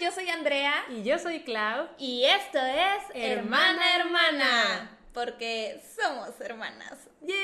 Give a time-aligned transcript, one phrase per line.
[0.00, 0.84] yo soy Andrea.
[0.88, 1.88] Y yo soy Clau.
[1.98, 4.96] Y esto es Hermana, Hermana.
[5.12, 6.98] Porque somos hermanas.
[7.20, 7.36] ¡Yay!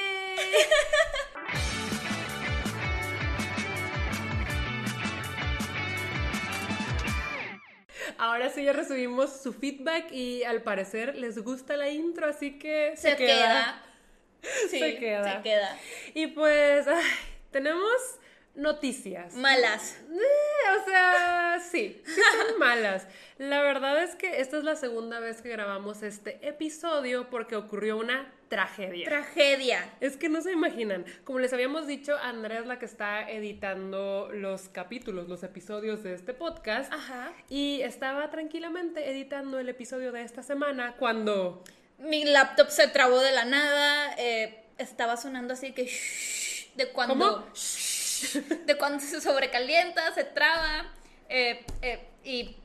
[8.19, 12.95] Ahora sí ya recibimos su feedback y al parecer les gusta la intro, así que
[12.97, 13.83] Se, queda.
[14.71, 15.37] Sí, Se queda.
[15.37, 15.79] Se queda.
[16.15, 17.05] Y pues ay,
[17.51, 17.91] tenemos
[18.57, 19.35] noticias.
[19.35, 19.97] Malas.
[20.11, 23.07] Eh, o sea, sí, sí son malas.
[23.39, 27.97] La verdad es que esta es la segunda vez que grabamos este episodio porque ocurrió
[27.99, 29.07] una tragedia.
[29.07, 29.93] Tragedia.
[30.01, 31.05] es que no se imaginan.
[31.25, 36.15] Como les habíamos dicho, Andrea es la que está editando los capítulos, los episodios de
[36.15, 36.93] este podcast.
[36.93, 37.33] Ajá.
[37.49, 41.63] Y estaba tranquilamente editando el episodio de esta semana cuando...
[41.99, 44.15] Mi laptop se trabó de la nada.
[44.19, 47.15] eh, estaba sonando así que shh, de cuando.
[47.15, 47.47] ¿Cómo?
[48.67, 50.93] De cuando se sobrecalienta, se traba.
[51.29, 52.57] eh, eh, y.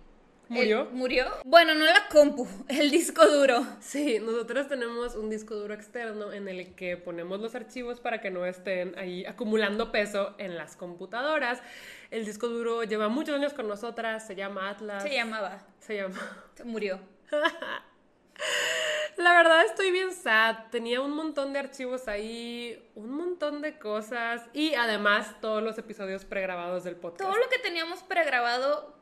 [0.50, 0.82] ¿Murió?
[0.82, 1.26] eh, murió.
[1.46, 3.66] Bueno, no la compu, el disco duro.
[3.80, 8.32] Sí, nosotros tenemos un disco duro externo en el que ponemos los archivos para que
[8.32, 11.62] no estén ahí acumulando peso en las computadoras.
[12.10, 15.04] El disco duro lleva muchos años con nosotras, se llama Atlas.
[15.04, 15.66] Se llamaba.
[15.80, 16.20] Se llama.
[16.56, 17.00] Se murió.
[19.18, 20.56] La verdad estoy bien sad.
[20.72, 26.26] Tenía un montón de archivos ahí, un montón de cosas y además todos los episodios
[26.26, 27.30] pregrabados del podcast.
[27.30, 28.96] Todo lo que teníamos pregrabado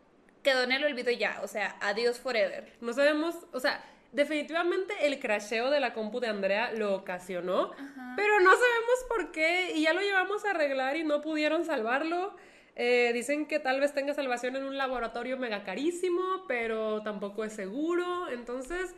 [0.43, 1.39] quedó en el olvido ya.
[1.43, 2.73] O sea, adiós forever.
[2.81, 7.71] No sabemos, o sea, definitivamente el crasheo de la compu de Andrea lo ocasionó,
[8.15, 12.35] pero no sabemos por qué y ya lo llevamos a arreglar y no pudieron salvarlo.
[12.75, 17.51] Eh, dicen que tal vez tenga salvación en un laboratorio mega carísimo, pero tampoco es
[17.51, 18.29] seguro.
[18.29, 18.95] Entonces,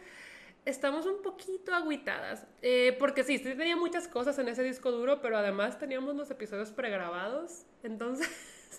[0.65, 2.45] estamos un poquito agüitadas.
[2.61, 6.29] Eh, porque sí, sí tenía muchas cosas en ese disco duro, pero además teníamos los
[6.31, 7.65] episodios pregrabados.
[7.83, 8.29] Entonces,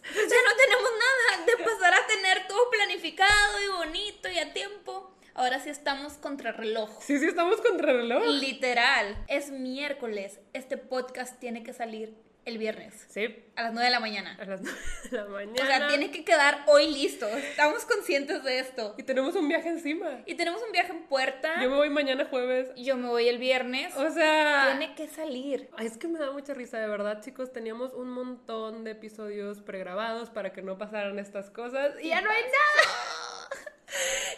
[0.02, 5.14] Ya no tenemos nada de pasar a tener todo planificado y bonito y a tiempo.
[5.34, 6.90] Ahora sí estamos contra reloj.
[7.00, 8.24] sí, sí estamos contra reloj.
[8.24, 9.24] Literal.
[9.28, 10.40] Es miércoles.
[10.52, 12.14] Este podcast tiene que salir
[12.44, 14.36] el viernes Sí, a las 9 de la mañana.
[14.40, 14.78] a las 9
[15.10, 15.62] de la mañana.
[15.62, 17.26] O sea, tiene que quedar hoy listo.
[17.28, 18.94] Estamos conscientes de esto.
[18.98, 20.22] Y tenemos un viaje encima.
[20.26, 21.62] Y tenemos un viaje en puerta.
[21.62, 22.70] Yo me voy mañana jueves.
[22.76, 23.94] Yo me voy el viernes.
[23.96, 25.68] O sea, Tiene que salir.
[25.76, 27.52] Ay, es que me da mucha risa, de verdad, chicos.
[27.52, 31.94] Teníamos un montón de episodios pregrabados para que no pasaran estas cosas.
[32.02, 32.88] Y ya no hay nada.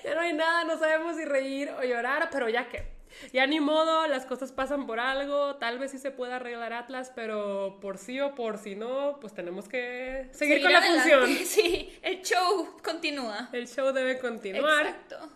[0.03, 2.94] Ya no hay nada, no sabemos si reír o llorar, pero ya que.
[3.33, 5.57] Ya ni modo, las cosas pasan por algo.
[5.57, 9.35] Tal vez sí se pueda arreglar Atlas, pero por sí o por si no, pues
[9.35, 11.31] tenemos que seguir, con la función.
[11.45, 13.49] Sí, el show continúa.
[13.53, 14.87] El show debe continuar.
[14.87, 15.29] Exacto.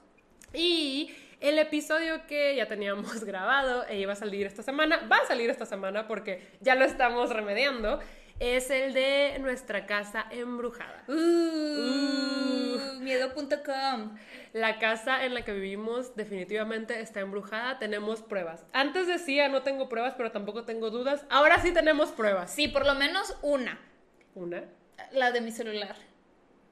[0.53, 5.27] Y el episodio que ya teníamos grabado e iba a salir esta semana, va a
[5.27, 8.01] salir esta semana porque ya lo estamos remediando,
[8.41, 11.03] es el de nuestra casa embrujada.
[11.09, 14.17] Uh, Miedo.com.
[14.53, 18.65] La casa en la que vivimos definitivamente está embrujada, tenemos pruebas.
[18.73, 21.25] Antes decía no tengo pruebas, pero tampoco tengo dudas.
[21.31, 22.53] Ahora sí tenemos pruebas.
[22.55, 23.79] Sí, por lo menos una.
[24.35, 24.65] Una.
[25.13, 25.97] La de mi celular.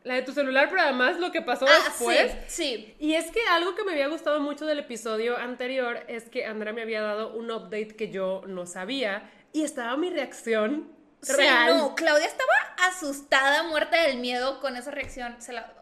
[0.04, 2.32] La de tu celular, pero además lo que pasó Ah, después.
[2.46, 2.94] sí, sí.
[3.00, 6.72] Y es que algo que me había gustado mucho del episodio anterior es que Andrea
[6.72, 10.94] me había dado un update que yo no sabía y estaba mi reacción
[11.34, 11.76] Sí, real.
[11.76, 12.52] no, Claudia estaba
[12.88, 15.36] asustada, muerta del miedo con esa reacción.
[15.40, 15.72] Se la...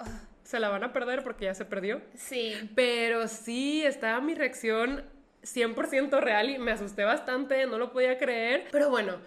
[0.44, 2.02] Se la van a perder porque ya se perdió.
[2.14, 2.70] sí.
[2.74, 5.04] Pero sí, estaba mi reacción
[5.42, 8.68] 100% real y me asusté bastante, no lo podía creer.
[8.70, 9.18] Pero bueno,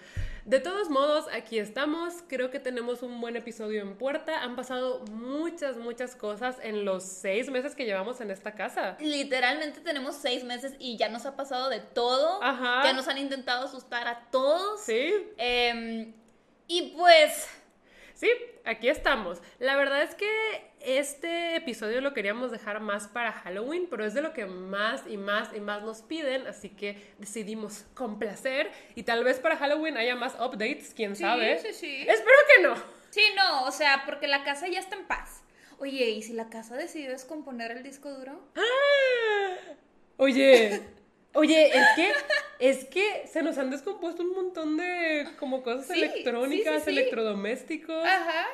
[0.48, 2.24] de todos modos, aquí estamos.
[2.30, 4.44] Creo que tenemos un buen episodio en puerta.
[4.44, 8.96] Han pasado muchas, muchas cosas en los seis meses que llevamos en esta casa.
[9.02, 12.42] Literalmente tenemos seis meses y ya nos ha pasado de todo.
[12.42, 12.82] Ajá.
[12.86, 14.80] Ya nos han intentado asustar a todos.
[14.82, 16.14] Sí, Em,
[16.68, 17.50] y pues,
[18.14, 18.30] Sí,
[18.64, 19.40] aquí estamos.
[19.60, 20.28] La verdad es que
[20.88, 25.18] este episodio lo queríamos dejar más para Halloween, pero es de lo que más y
[25.18, 30.16] más y más nos piden, así que decidimos complacer y tal vez para Halloween haya
[30.16, 31.60] más updates, quién Sí, sabe.
[31.60, 32.06] sí, sí.
[32.08, 32.76] Espero que no.
[33.10, 35.42] sí, no, o sea, porque la casa ya está en paz.
[35.80, 38.40] Oye, ¿y si la casa decidió descomponer el disco duro?
[38.56, 39.74] ¡Ah!
[40.18, 40.82] Oye,
[41.34, 42.14] oye, es que
[42.60, 46.86] es que se nos han descompuesto un montón de como cosas Sí, electrónicas, sí, sí,
[46.86, 47.00] sí.
[47.00, 48.04] electrodomésticos.
[48.06, 48.48] Ajá.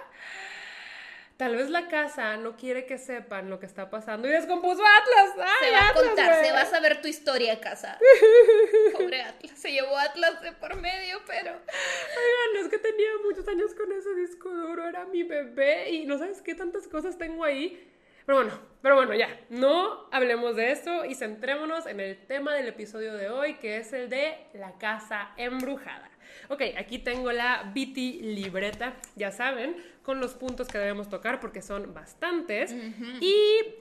[1.38, 5.48] Tal vez la casa no quiere que sepan lo que está pasando y descompuso Atlas.
[5.62, 7.98] ¡Ay, Se va a contar, se va a saber tu historia, casa.
[8.94, 11.52] Pobre Atlas, se llevó Atlas de por medio, pero...
[11.52, 16.20] Oigan, es que tenía muchos años con ese disco duro, era mi bebé y no
[16.20, 17.90] sabes qué tantas cosas tengo ahí.
[18.26, 22.68] Pero bueno, pero bueno, ya, no hablemos de eso y centrémonos en el tema del
[22.68, 26.10] episodio de hoy, que es el de la casa embrujada.
[26.50, 31.62] Ok, aquí tengo la Viti libreta, ya saben, con los puntos que debemos tocar porque
[31.62, 32.76] son bastantes.
[33.22, 33.36] Y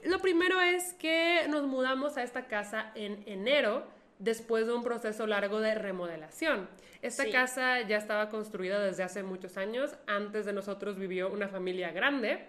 [0.05, 3.87] lo primero es que nos mudamos a esta casa en enero
[4.19, 6.69] después de un proceso largo de remodelación.
[7.01, 9.91] Esta casa ya estaba construida desde hace muchos años.
[10.07, 12.47] Antes de nosotros vivió una familia grande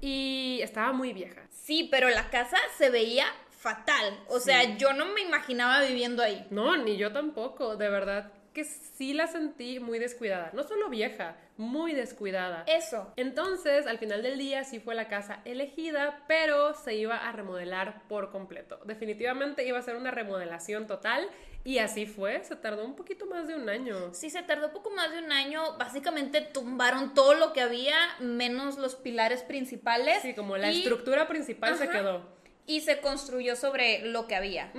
[0.00, 1.42] y estaba muy vieja.
[1.50, 4.18] Sí, pero la casa se veía fatal.
[4.28, 6.46] O sea, yo no me imaginaba viviendo ahí.
[6.48, 7.76] No, ni yo tampoco.
[7.76, 10.50] De verdad que sí la sentí muy descuidada.
[10.54, 12.64] No solo vieja, muy descuidada.
[12.66, 13.12] Eso.
[13.16, 18.02] Entonces, al final del día sí fue la casa elegida, pero se iba a remodelar
[18.08, 18.80] por completo.
[18.84, 21.28] Definitivamente iba a ser una remodelación total
[21.62, 22.42] y así fue.
[22.44, 24.12] Se tardó un poquito más de un año.
[24.14, 25.76] Sí, se tardó poco más de un año.
[25.78, 30.22] Básicamente tumbaron todo lo que había, menos los pilares principales.
[30.22, 32.39] Sí, como la estructura principal se quedó
[32.70, 34.72] y se construyó sobre lo que había.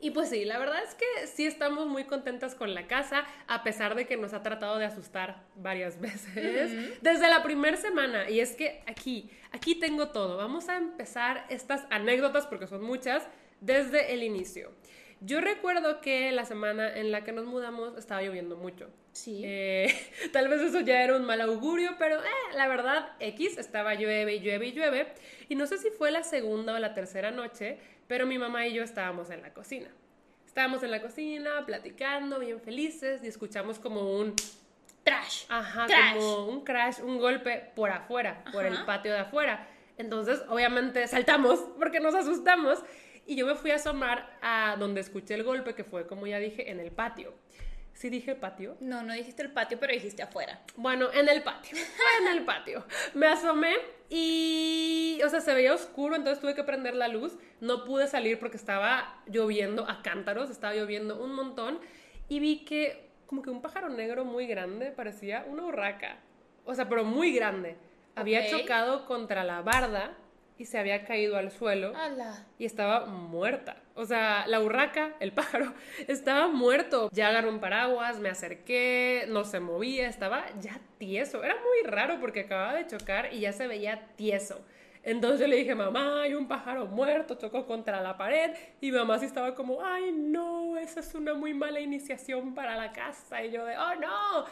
[0.00, 3.62] Y pues sí, la verdad es que sí estamos muy contentas con la casa, a
[3.62, 8.28] pesar de que nos ha tratado de asustar varias veces desde la primera semana.
[8.28, 10.36] Y es que aquí, aquí tengo todo.
[10.36, 13.26] Vamos a empezar estas anécdotas, porque son muchas,
[13.62, 14.70] desde el inicio.
[15.20, 18.88] Yo recuerdo que la semana en la que nos mudamos estaba lloviendo mucho.
[19.12, 19.42] Sí.
[19.44, 19.92] Eh,
[20.32, 24.36] tal vez eso ya era un mal augurio, pero eh, la verdad, X estaba llueve
[24.36, 25.12] y llueve y llueve.
[25.48, 28.74] Y no sé si fue la segunda o la tercera noche, pero mi mamá y
[28.74, 29.88] yo estábamos en la cocina.
[30.46, 34.34] Estábamos en la cocina platicando, bien felices, y escuchamos como un
[35.04, 35.44] trash.
[35.48, 39.68] Ajá, como un crash, un golpe por afuera, por el patio de afuera.
[39.98, 42.82] Entonces, obviamente, saltamos porque nos asustamos
[43.28, 46.38] y yo me fui a asomar a donde escuché el golpe, que fue, como ya
[46.38, 47.34] dije, en el patio.
[47.92, 48.78] ¿Sí dije patio?
[48.80, 50.62] No, no dijiste el patio, pero dijiste afuera.
[50.76, 51.76] Bueno, en el patio.
[52.22, 52.86] en el patio.
[53.12, 53.74] Me asomé
[54.08, 57.36] y, o sea, se veía oscuro, entonces tuve que prender la luz.
[57.60, 61.80] No pude salir porque estaba lloviendo a cántaros, estaba lloviendo un montón.
[62.30, 66.16] Y vi que como que un pájaro negro muy grande, parecía una urraca.
[66.64, 67.76] O sea, pero muy grande.
[68.14, 70.16] Había chocado contra la barda
[70.58, 71.92] y se había caído al suelo
[72.58, 73.76] y estaba muerta.
[73.94, 75.72] O sea, la urraca, el pájaro,
[76.08, 77.08] estaba muerto.
[77.12, 81.42] Ya agarró un paraguas, me acerqué, no se movía, estaba ya tieso.
[81.44, 84.60] Era muy raro porque acababa de chocar y ya se veía tieso.
[85.02, 88.50] Entonces yo le dije, mamá, hay un pájaro muerto, chocó contra la pared.
[88.80, 92.92] Y mamá sí estaba como, ay, no, esa es una muy mala iniciación para la
[92.92, 93.42] casa.
[93.44, 94.44] Y yo de, oh, no.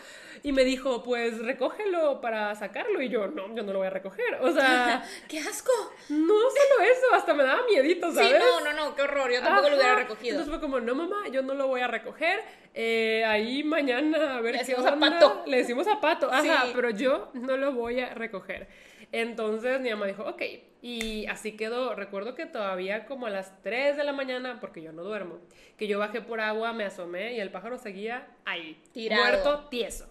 [0.43, 3.03] Y me dijo, pues recógelo para sacarlo.
[3.03, 4.39] Y yo, no, yo no lo voy a recoger.
[4.41, 5.73] O sea, ¡qué asco!
[6.09, 8.31] No solo eso, hasta me daba miedito, ¿sabes?
[8.31, 10.39] Sí, no, no, no, qué horror, yo tampoco lo hubiera recogido.
[10.39, 12.43] Entonces fue como, no, mamá, yo no lo voy a recoger.
[12.78, 15.43] Eh, ahí mañana a ver Le decimos a Pato.
[15.46, 18.69] Le decimos a Pato, ajá, pero yo no lo voy a recoger.
[19.12, 20.43] Entonces mi mamá dijo, ok,
[20.82, 21.94] y así quedó.
[21.94, 25.38] Recuerdo que todavía como a las 3 de la mañana, porque yo no duermo,
[25.78, 29.23] que yo bajé por agua, me asomé y el pájaro seguía ahí, Tirado.
[29.23, 30.06] muerto, tieso.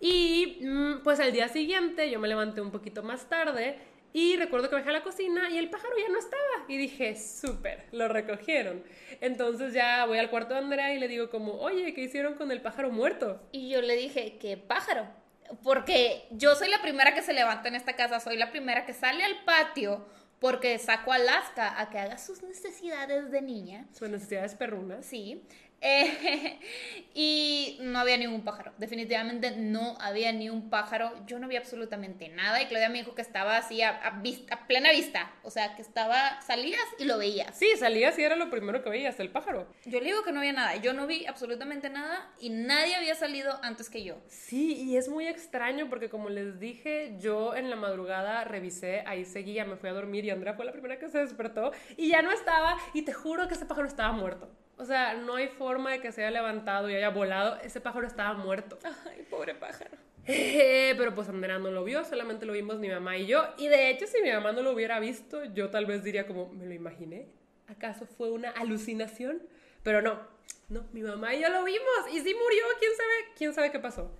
[0.00, 3.78] Y mm, pues al día siguiente yo me levanté un poquito más tarde
[4.12, 6.66] y recuerdo que bajé a la cocina y el pájaro ya no estaba.
[6.68, 8.82] Y dije, súper, lo recogieron.
[9.20, 12.50] Entonces ya voy al cuarto de Andrea y le digo como, oye, ¿qué hicieron con
[12.50, 13.40] el pájaro muerto?
[13.52, 15.22] Y yo le dije, ¿qué pájaro?
[15.62, 18.94] porque yo soy la primera que se levanta en esta casa, soy la primera que
[18.94, 20.06] sale al patio
[20.40, 23.86] porque saco a Alaska a que haga sus necesidades de niña.
[23.92, 25.06] Sus necesidades perrunas.
[25.06, 25.44] Sí.
[25.82, 26.60] Eh,
[27.14, 28.72] y no había ningún pájaro.
[28.78, 31.12] Definitivamente no había ni un pájaro.
[31.26, 32.62] Yo no vi absolutamente nada.
[32.62, 35.32] Y Claudia me dijo que estaba así a, vista, plena vista.
[35.42, 37.58] O sea, que estaba, salías y lo veías.
[37.58, 39.66] Sí, salías y era lo primero que veías, el pájaro.
[39.84, 40.76] Yo le digo que no había nada.
[40.76, 44.16] Yo no vi absolutamente nada y nadie había salido antes que yo.
[44.28, 49.24] Sí, y es muy extraño porque como les dije, yo en la madrugada revisé, ahí
[49.24, 52.22] seguía, me fui a dormir y Andrea fue la primera que se despertó y ya
[52.22, 52.76] no estaba.
[52.94, 54.48] Y te juro que ese pájaro estaba muerto.
[54.78, 57.56] O sea, no hay forma de que se haya levantado y haya volado.
[57.62, 58.78] Ese pájaro estaba muerto.
[59.06, 59.96] Ay, pobre pájaro.
[60.26, 63.44] Pero pues Andrea no lo vio, solamente lo vimos mi mamá y yo.
[63.58, 66.48] Y de hecho, si mi mamá no lo hubiera visto, yo tal vez diría como,
[66.52, 67.26] ¿me lo imaginé?
[67.68, 69.42] ¿Acaso fue una alucinación?
[69.82, 70.20] Pero no,
[70.68, 73.78] no, mi mamá y yo lo vimos y sí murió, quién sabe, quién sabe qué
[73.78, 74.10] pasó.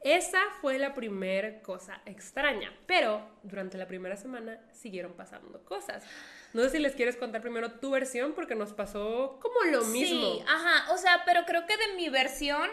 [0.00, 6.04] Esa fue la primera cosa extraña, pero durante la primera semana siguieron pasando cosas.
[6.52, 10.34] No sé si les quieres contar primero tu versión porque nos pasó como lo mismo.
[10.34, 12.70] Sí, ajá, o sea, pero creo que de mi versión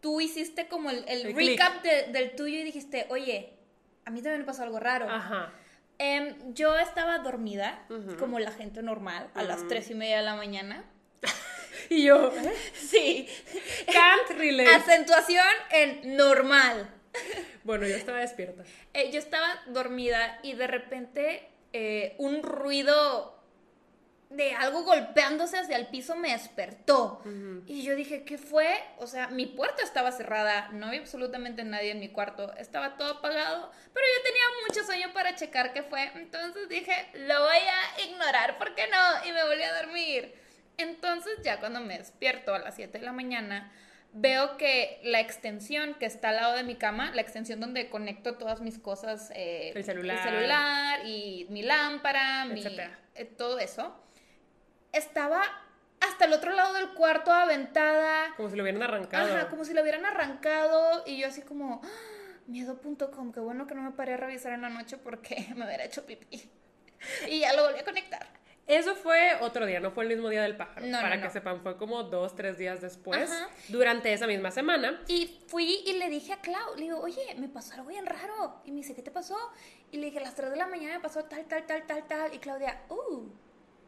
[0.00, 3.54] tú hiciste como el, recap del tuyo y dijiste, oye,
[4.04, 5.08] a mí también me pasó algo raro.
[5.08, 5.52] Ajá.
[5.98, 7.86] Em, yo estaba dormida,
[8.18, 10.84] como la gente normal, a las tres y media de la mañana.
[11.90, 12.32] Y yo,
[12.74, 13.28] sí.
[13.86, 14.74] Can't relate.
[14.74, 16.90] Acentuación en normal.
[17.64, 18.62] Bueno, yo estaba despierta.
[18.94, 23.36] Eh, yo estaba dormida y de repente eh, un ruido
[24.30, 27.22] de algo golpeándose hacia el piso me despertó.
[27.66, 28.68] Y yo dije, ¿qué fue?
[28.98, 33.18] O sea, mi puerta estaba cerrada, no había absolutamente nadie en mi cuarto, estaba todo
[33.18, 36.10] apagado, pero yo tenía mucho sueño para checar qué fue.
[36.16, 39.28] Entonces dije, lo voy a ignorar, ¿por qué no?
[39.28, 40.45] Y me volví a dormir.
[40.78, 43.72] Entonces ya cuando me despierto a las 7 de la mañana,
[44.12, 48.36] veo que la extensión que está al lado de mi cama, la extensión donde conecto
[48.36, 50.22] todas mis cosas, eh, El celular.
[50.22, 52.62] celular y mi lámpara, mi,
[53.14, 53.94] eh, todo eso,
[54.92, 55.42] estaba
[56.00, 59.34] hasta el otro lado del cuarto aventada, Como si lo hubieran arrancado.
[59.34, 61.88] ajá, como si lo hubieran arrancado y yo así como, "Ah,
[62.46, 65.84] miedo.com, qué bueno que no me paré a revisar en la noche porque me hubiera
[65.84, 66.50] hecho pipí.
[67.28, 68.26] Y ya lo volví a conectar.
[68.66, 70.86] Eso fue otro día, no fue el mismo día del pájaro.
[70.86, 71.22] No, no, para no.
[71.22, 73.48] que sepan, fue como dos, tres días después, Ajá.
[73.68, 75.00] durante esa misma semana.
[75.06, 78.60] Y fui y le dije a Clau, le digo, oye, me pasó algo bien raro.
[78.64, 79.36] Y me dice, ¿qué te pasó?
[79.92, 82.08] Y le dije, a las 3 de la mañana me pasó tal, tal, tal, tal,
[82.08, 82.34] tal.
[82.34, 83.22] Y Claudia, uh.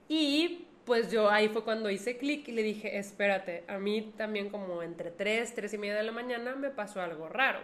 [0.08, 4.48] Y pues yo ahí fue cuando hice clic y le dije, espérate, a mí también
[4.48, 7.60] como entre 3, 3 y media de la mañana me pasó algo raro.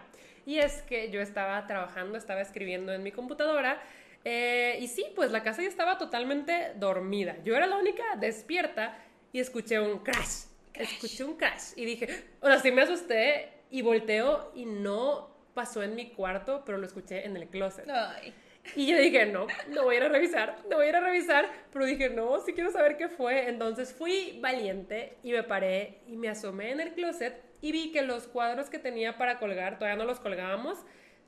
[0.47, 3.81] Y es que yo estaba trabajando, estaba escribiendo en mi computadora
[4.25, 7.37] eh, y sí, pues la casa ya estaba totalmente dormida.
[7.45, 8.97] Yo era la única despierta
[9.33, 10.47] y escuché un crash.
[10.73, 12.09] Escuché un crash y dije,
[12.41, 16.87] o sea, sí me asusté y volteo y no pasó en mi cuarto, pero lo
[16.87, 17.89] escuché en el closet.
[17.89, 18.35] Ay.
[18.77, 21.01] Y yo dije, no, no voy a ir a revisar, no voy a ir a
[21.01, 23.49] revisar, pero dije, no, sí quiero saber qué fue.
[23.49, 28.03] Entonces fui valiente y me paré y me asomé en el closet y vi que
[28.03, 30.79] los cuadros que tenía para colgar, todavía no los colgábamos,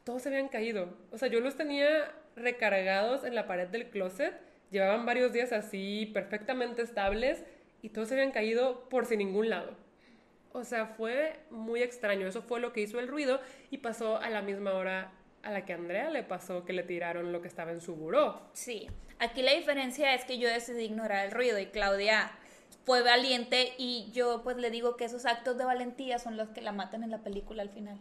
[0.05, 0.97] todos se habían caído.
[1.11, 4.35] O sea, yo los tenía recargados en la pared del closet,
[4.71, 7.45] llevaban varios días así perfectamente estables
[7.83, 9.75] y todos se habían caído por sin ningún lado.
[10.53, 12.27] O sea, fue muy extraño.
[12.27, 13.41] Eso fue lo que hizo el ruido
[13.71, 15.13] y pasó a la misma hora
[15.43, 18.41] a la que Andrea le pasó que le tiraron lo que estaba en su buró.
[18.53, 18.89] Sí,
[19.19, 22.33] aquí la diferencia es que yo decidí ignorar el ruido y Claudia
[22.85, 26.63] fue valiente y yo pues le digo que esos actos de valentía son los que
[26.63, 27.99] la matan en la película al final.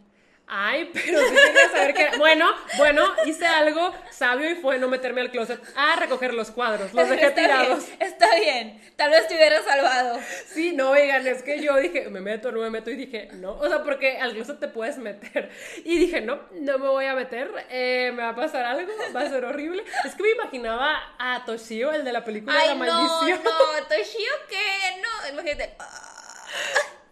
[0.48, 2.18] Ay, pero sí quería saber que...
[2.18, 2.48] Bueno,
[2.78, 6.94] bueno, hice algo sabio y fue no meterme al closet a recoger los cuadros.
[6.94, 7.84] Los dejé Está tirados.
[7.86, 10.20] Bien, está bien, tal vez te hubiera salvado.
[10.46, 13.54] Sí, no, oigan, es que yo dije, me meto, no me meto, y dije, no,
[13.54, 15.50] o sea, porque al closet te puedes meter.
[15.84, 19.22] Y dije, no, no me voy a meter, eh, me va a pasar algo, va
[19.22, 19.84] a ser horrible.
[20.04, 22.80] Es que me imaginaba a Toshio, el de la película Ay, la no,
[23.18, 23.42] maldición.
[23.42, 23.50] no,
[23.88, 25.00] Toshio, ¿qué?
[25.02, 25.74] No, imagínate.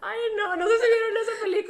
[0.06, 0.86] Ay, no, no sé si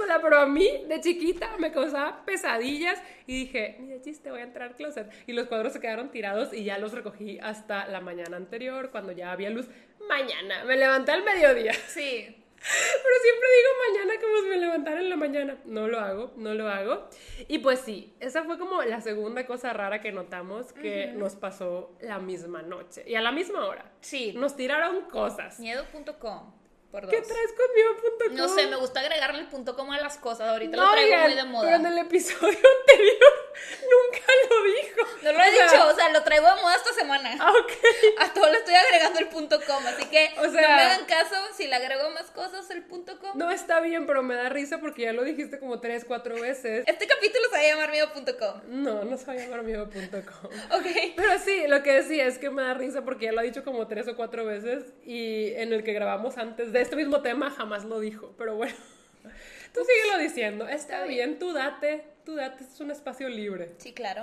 [0.05, 4.41] película, pero a mí, de chiquita, me causaba pesadillas y dije, ni de chiste, voy
[4.41, 5.11] a entrar al closet.
[5.27, 9.13] Y los cuadros se quedaron tirados y ya los recogí hasta la mañana anterior, cuando
[9.13, 9.67] ya había luz.
[10.09, 11.73] Mañana, me levanté al mediodía.
[11.87, 15.59] Sí, Pero siempre digo mañana como si me levantara en la mañana.
[15.65, 17.09] No lo hago, no lo hago.
[17.47, 21.95] Y pues sí, esa fue como la segunda cosa rara que notamos que nos pasó
[22.01, 23.05] la misma noche.
[23.07, 23.93] Y a la misma hora.
[24.01, 24.33] sí.
[24.35, 25.61] Nos tiraron cosas.
[25.61, 26.64] Miedo.com
[26.95, 27.11] por dos.
[27.11, 28.37] ¿Qué traes conmigo.com?
[28.37, 30.49] No sé, me gusta agregarle el punto com a las cosas.
[30.49, 31.65] Ahorita No, lo traigo muy de moda.
[31.65, 32.47] Pero en el episodio
[32.81, 33.44] anterior
[33.83, 35.09] nunca lo dijo.
[35.23, 37.37] No lo he O sea, dicho, o sea, lo traigo de moda esta semana.
[37.41, 37.73] Ah, ok.
[38.21, 41.37] A todo le estoy agregando el punto com, así que O no me hagan caso
[41.57, 43.31] si le agrego más cosas el punto com.
[43.35, 46.85] No está bien, pero me da risa porque ya lo dijiste como tres, cuatro veces.
[46.87, 48.61] Este capítulo se va a llamar miedo.com.
[48.69, 50.51] No, no se va a llamar amigo.com.
[50.73, 50.87] Ok.
[51.17, 53.65] Pero sí, lo que decía es que me da risa porque ya lo ha dicho
[53.65, 57.51] como tres o cuatro veces y en el que grabamos antes de este mismo tema
[57.51, 58.35] jamás lo dijo.
[58.39, 58.75] Pero bueno,
[59.75, 60.69] tú síguelo diciendo.
[60.69, 63.75] Está bien, tú date, tú date, es un espacio libre.
[63.79, 64.23] Sí, claro.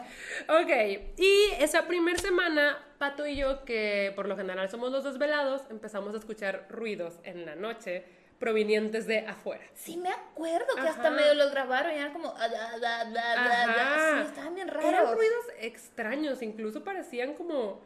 [0.49, 0.69] Ok,
[1.17, 6.13] y esa primera semana, Pato y yo, que por lo general somos los desvelados, empezamos
[6.15, 8.05] a escuchar ruidos en la noche
[8.39, 9.63] provenientes de afuera.
[9.75, 12.33] Sí, me acuerdo que hasta medio los grabaron y eran como.
[12.35, 12.47] ah.
[13.37, 14.21] Ajá.
[14.21, 15.13] Sí, estaban bien Eran raros.
[15.15, 17.81] ruidos extraños, incluso parecían como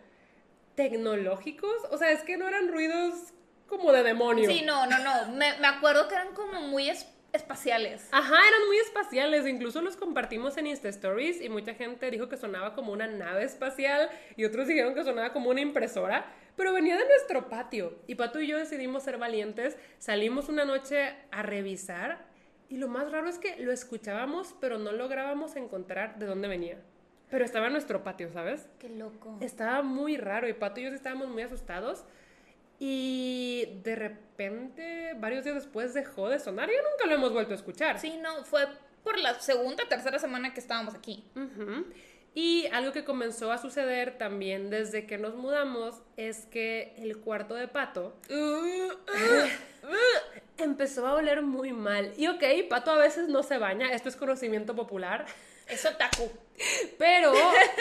[0.75, 1.75] tecnológicos.
[1.91, 3.33] O sea, es que no eran ruidos
[3.67, 4.49] como de demonio.
[4.49, 5.31] Sí, no, no, no.
[5.33, 8.07] Me, me acuerdo que eran como muy es- espaciales.
[8.11, 12.37] Ajá, eran muy espaciales, incluso los compartimos en Insta Stories y mucha gente dijo que
[12.37, 16.25] sonaba como una nave espacial y otros dijeron que sonaba como una impresora,
[16.55, 21.15] pero venía de nuestro patio y Pato y yo decidimos ser valientes, salimos una noche
[21.31, 22.25] a revisar
[22.69, 26.79] y lo más raro es que lo escuchábamos pero no lográbamos encontrar de dónde venía.
[27.29, 28.69] Pero estaba en nuestro patio, ¿sabes?
[28.79, 29.37] Qué loco.
[29.41, 32.05] Estaba muy raro y Pato y yo estábamos muy asustados.
[32.79, 37.53] Y de repente, varios días después dejó de sonar y ya nunca lo hemos vuelto
[37.53, 37.99] a escuchar.
[37.99, 38.67] Sí, no, fue
[39.03, 41.25] por la segunda, tercera semana que estábamos aquí.
[41.35, 41.85] Ujú.
[42.33, 47.55] Y algo que comenzó a suceder también desde que nos mudamos es que el cuarto
[47.55, 48.17] de Pato
[50.57, 52.11] empezó a oler muy mal.
[52.17, 55.25] Y ok, Pato a veces no se baña, esto es conocimiento popular.
[55.67, 56.29] Eso tacu.
[56.97, 57.33] Pero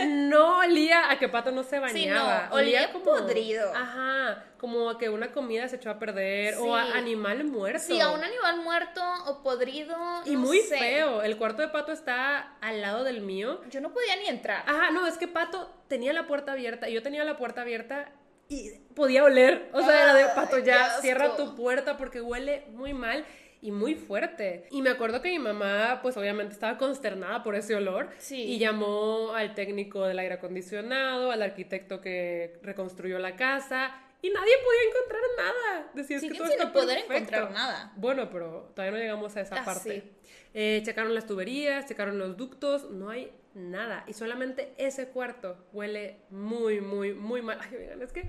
[0.07, 2.49] no olía a que Pato no se Sí, bañaba.
[2.51, 3.73] no, olía podrido.
[3.75, 6.91] Ajá, como a que una comida se echó a perder o a Sí.
[6.95, 7.79] animal muerto.
[7.87, 9.97] Sí, a un animal muerto o podrido.
[10.25, 10.77] Y no muy sé.
[10.79, 11.23] feo.
[11.23, 13.61] El cuarto de Pato está al lado del mío.
[13.71, 14.65] Yo no podía ni entrar.
[14.67, 18.11] Ajá, no, es que Pato tenía la puerta abierta y yo tenía la puerta abierta
[18.49, 19.71] y podía oler.
[19.73, 23.25] O sea, era de Ay, Pato, ya cierra tu puerta porque huele muy mal
[23.65, 24.67] y muy fuerte.
[24.71, 28.11] Y me acuerdo que mi mamá, pues obviamente estaba consternada por ese olor.
[28.19, 28.43] Sí.
[28.43, 34.01] Y llamó al técnico del aire acondicionado, al arquitecto que reconstruyó la casa.
[34.21, 35.91] Y nadie podía encontrar nada.
[35.95, 37.15] Decía, es que todo está poder perfecto.
[37.15, 37.93] encontrar nada.
[37.97, 40.01] Bueno, pero todavía no llegamos a esa Ah, parte.
[40.03, 40.11] sí.
[40.53, 44.05] Eh, checaron las tuberías, checaron los ductos, no hay nada.
[44.07, 47.59] Y solamente ese cuarto huele muy, muy, muy mal.
[47.63, 48.25] Ay, oigan, es que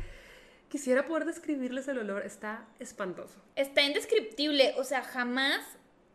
[0.70, 3.42] quisiera poder describirles el olor, está espantoso.
[3.56, 4.74] Está indescriptible.
[4.78, 5.62] O sea, jamás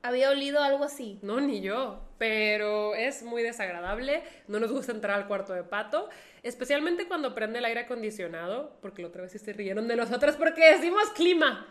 [0.02, 1.18] había olido algo así.
[1.22, 4.22] No, ni yo, pero es muy desagradable.
[4.48, 6.08] No nos gusta entrar al cuarto de pato,
[6.42, 10.36] especialmente cuando prende el aire acondicionado, porque la otra vez sí se rieron de nosotras
[10.36, 11.66] porque decimos clima.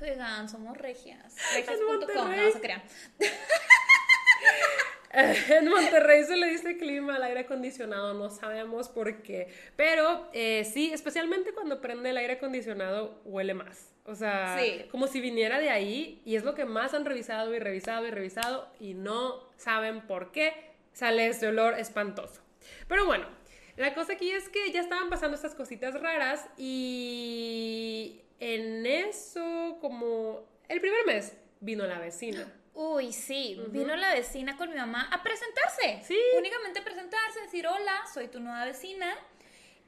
[0.00, 1.34] Ay, oigan, somos regias.
[1.54, 2.82] Regias.com, no se crean.
[5.50, 9.48] En Monterrey se le dice clima al aire acondicionado, no sabemos por qué.
[9.76, 13.90] Pero eh, sí, especialmente cuando prende el aire acondicionado, huele más.
[14.04, 14.84] O sea, Sí.
[14.90, 18.10] como si viniera de ahí y es lo que más han revisado y revisado y
[18.10, 20.52] revisado y no saben por qué
[20.92, 22.40] sale ese olor espantoso.
[22.88, 23.26] Pero bueno,
[23.76, 30.46] la cosa aquí es que ya estaban pasando estas cositas raras y en eso, como
[30.68, 32.52] el primer mes, vino la vecina.
[32.80, 36.00] Uy, sí, vino la vecina con mi mamá a presentarse.
[36.04, 36.16] Sí.
[36.36, 39.16] Únicamente a presentarse, decir, hola, soy tu nueva vecina.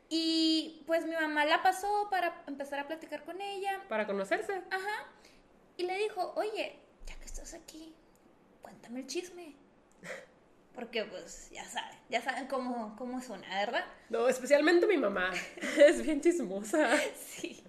[0.08, 3.80] Y pues mi mamá la pasó para empezar a platicar con ella.
[3.88, 4.62] Para conocerse.
[4.72, 5.06] Ajá.
[5.76, 7.94] Y le dijo, oye, ya que estás aquí,
[8.60, 9.54] cuéntame el chisme.
[10.74, 13.84] Porque pues ya saben, ya saben cómo, cómo suena, ¿verdad?
[14.08, 15.30] No, especialmente mi mamá.
[15.78, 16.98] Es bien chismosa.
[17.14, 17.62] Sí.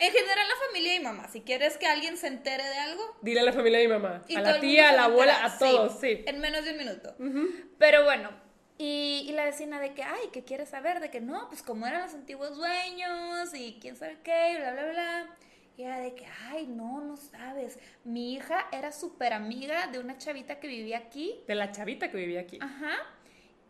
[0.00, 3.40] En general la familia y mamá, si quieres que alguien se entere de algo, Dile
[3.40, 4.24] a la familia mi mamá.
[4.28, 6.24] Y a la tía, a la abuela, a todos, sí.
[6.26, 7.14] En menos de un minuto.
[7.78, 8.30] Pero bueno,
[8.78, 11.00] y, y la vecina de que, ay, ¿qué quieres saber?
[11.00, 14.72] De que no, pues como eran los antiguos dueños y quién sabe qué, y bla,
[14.72, 15.36] bla, bla.
[15.76, 17.78] Y era de que, ay, no, no sabes.
[18.04, 21.42] Mi hija era súper amiga de una chavita que vivía aquí.
[21.46, 22.58] De la chavita que vivía aquí.
[22.62, 22.96] Ajá.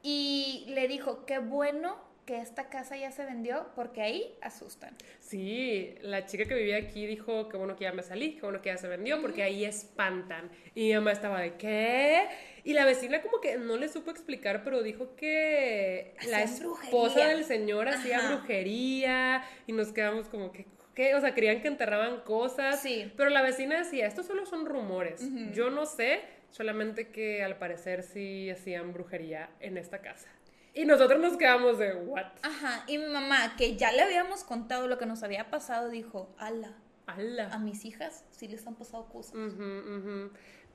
[0.03, 4.95] Y le dijo, qué bueno que esta casa ya se vendió porque ahí asustan.
[5.19, 8.63] Sí, la chica que vivía aquí dijo que bueno que ya me salí, que bueno
[8.63, 10.49] que ya se vendió, porque ahí espantan.
[10.77, 12.29] Y mi mamá estaba de ¿qué?
[12.63, 17.29] Y la vecina como que no le supo explicar, pero dijo que la esposa brujería.
[17.31, 18.37] del señor hacía Ajá.
[18.37, 21.17] brujería y nos quedamos como que ¿qué?
[21.17, 22.81] O sea, creían que enterraban cosas.
[22.81, 23.11] Sí.
[23.17, 25.21] Pero la vecina decía, estos solo son rumores.
[25.53, 26.21] Yo no sé,
[26.53, 30.29] solamente que al parecer sí hacían brujería en esta casa.
[30.75, 32.27] Y nosotros nos quedamos de ¿what?
[32.43, 32.85] Ajá.
[32.87, 36.75] Y mi mamá, que ya le habíamos contado lo que nos había pasado, dijo, ala,
[37.07, 37.49] ¡Hala!
[37.53, 39.35] a mis hijas sí les han pasado cosas.
[39.35, 39.65] Ujú,
[39.97, 40.31] ujú.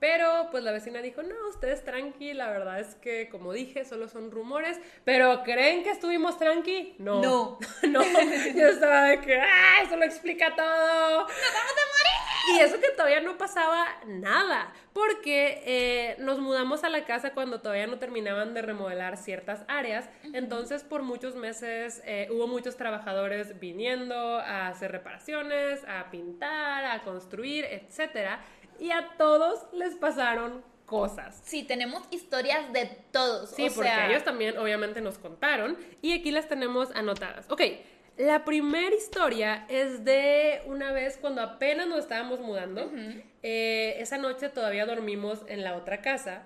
[0.08, 4.08] Pero pues la vecina dijo, no, ustedes tranqui, la verdad es que como dije, solo
[4.08, 6.94] son rumores, pero ¿creen que estuvimos tranqui?
[7.00, 7.24] No.
[7.24, 7.58] No.
[7.89, 8.04] no,
[8.56, 11.22] yo estaba de que, ¡ah, eso lo explica todo!
[11.22, 12.26] ¡Nos vamos a morir!
[12.54, 17.62] Y eso que todavía no pasaba nada, porque eh, nos mudamos a la casa cuando
[17.62, 23.60] todavía no terminaban de remodelar ciertas áreas, entonces por muchos meses eh, hubo muchos trabajadores
[23.60, 28.39] viniendo a hacer reparaciones, a pintar, a construir, etcétera,
[28.79, 31.41] y a todos les pasaron cosas.
[31.43, 33.49] Sí, tenemos historias de todos.
[33.49, 37.49] Sí, o porque sea, ellos también obviamente nos contaron y aquí las tenemos anotadas.
[37.49, 37.61] Ok,
[38.17, 42.91] la primera historia es de una vez cuando apenas nos estábamos mudando.
[43.43, 46.43] Eh, esa noche todavía dormimos en la otra casa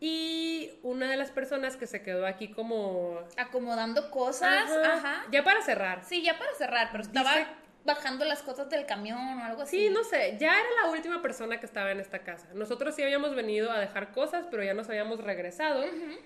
[0.00, 3.20] y una de las personas que se quedó aquí como...
[3.36, 4.70] acomodando cosas.
[4.70, 5.24] Ajá.
[5.32, 6.04] Ya para cerrar.
[6.04, 7.46] Sí, ya para cerrar, pero estaba Dice-
[7.84, 9.78] bajando las cosas del camión o algo así.
[9.78, 12.48] Sí, no sé, ya era la última persona que estaba en esta casa.
[12.54, 15.84] Nosotros sí habíamos venido a dejar cosas, pero ya nos habíamos regresado.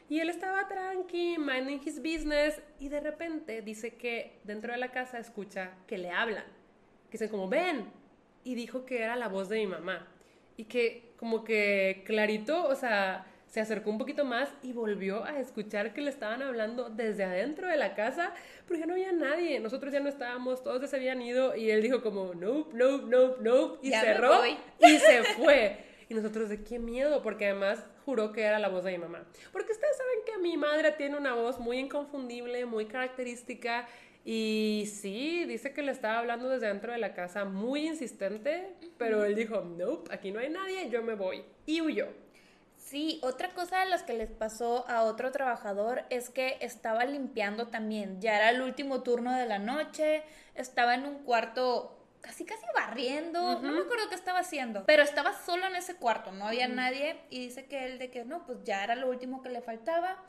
[0.09, 4.91] Y él estaba tranqui, minding his business, y de repente dice que dentro de la
[4.91, 6.45] casa escucha que le hablan.
[7.11, 7.93] Que dicen como, ven.
[8.45, 10.09] Y dijo que era la voz de mi mamá.
[10.57, 15.39] Y que como que clarito, o sea, se acercó un poquito más y volvió a
[15.39, 18.33] escuchar que le estaban hablando desde adentro de la casa,
[18.67, 19.61] pero ya no había nadie.
[19.61, 23.05] Nosotros ya no estábamos, todos ya se habían ido y él dijo como, nope, nope,
[23.09, 25.85] nope, nope, y Ya cerró y se fue.
[26.09, 29.23] Y nosotros de qué miedo, porque además juró que era la voz de mi mamá.
[29.53, 33.87] Porque ustedes saben que mi madre tiene una voz muy inconfundible, muy característica.
[34.25, 39.27] Y sí, dice que le estaba hablando desde dentro de la casa, muy insistente, pero
[39.27, 41.45] él dijo, nope, aquí no hay nadie, yo me voy.
[41.67, 42.07] Y huyó.
[42.93, 47.69] Sí, otra cosa de las que les pasó a otro trabajador es que estaba limpiando
[47.69, 48.21] también.
[48.21, 50.23] Ya era el último turno de la noche,
[50.55, 55.33] estaba en un cuarto casi casi barriendo, no me acuerdo qué estaba haciendo, pero estaba
[55.33, 58.63] solo en ese cuarto, no había nadie y dice que él de que no, pues
[58.63, 60.23] ya era lo último que le faltaba.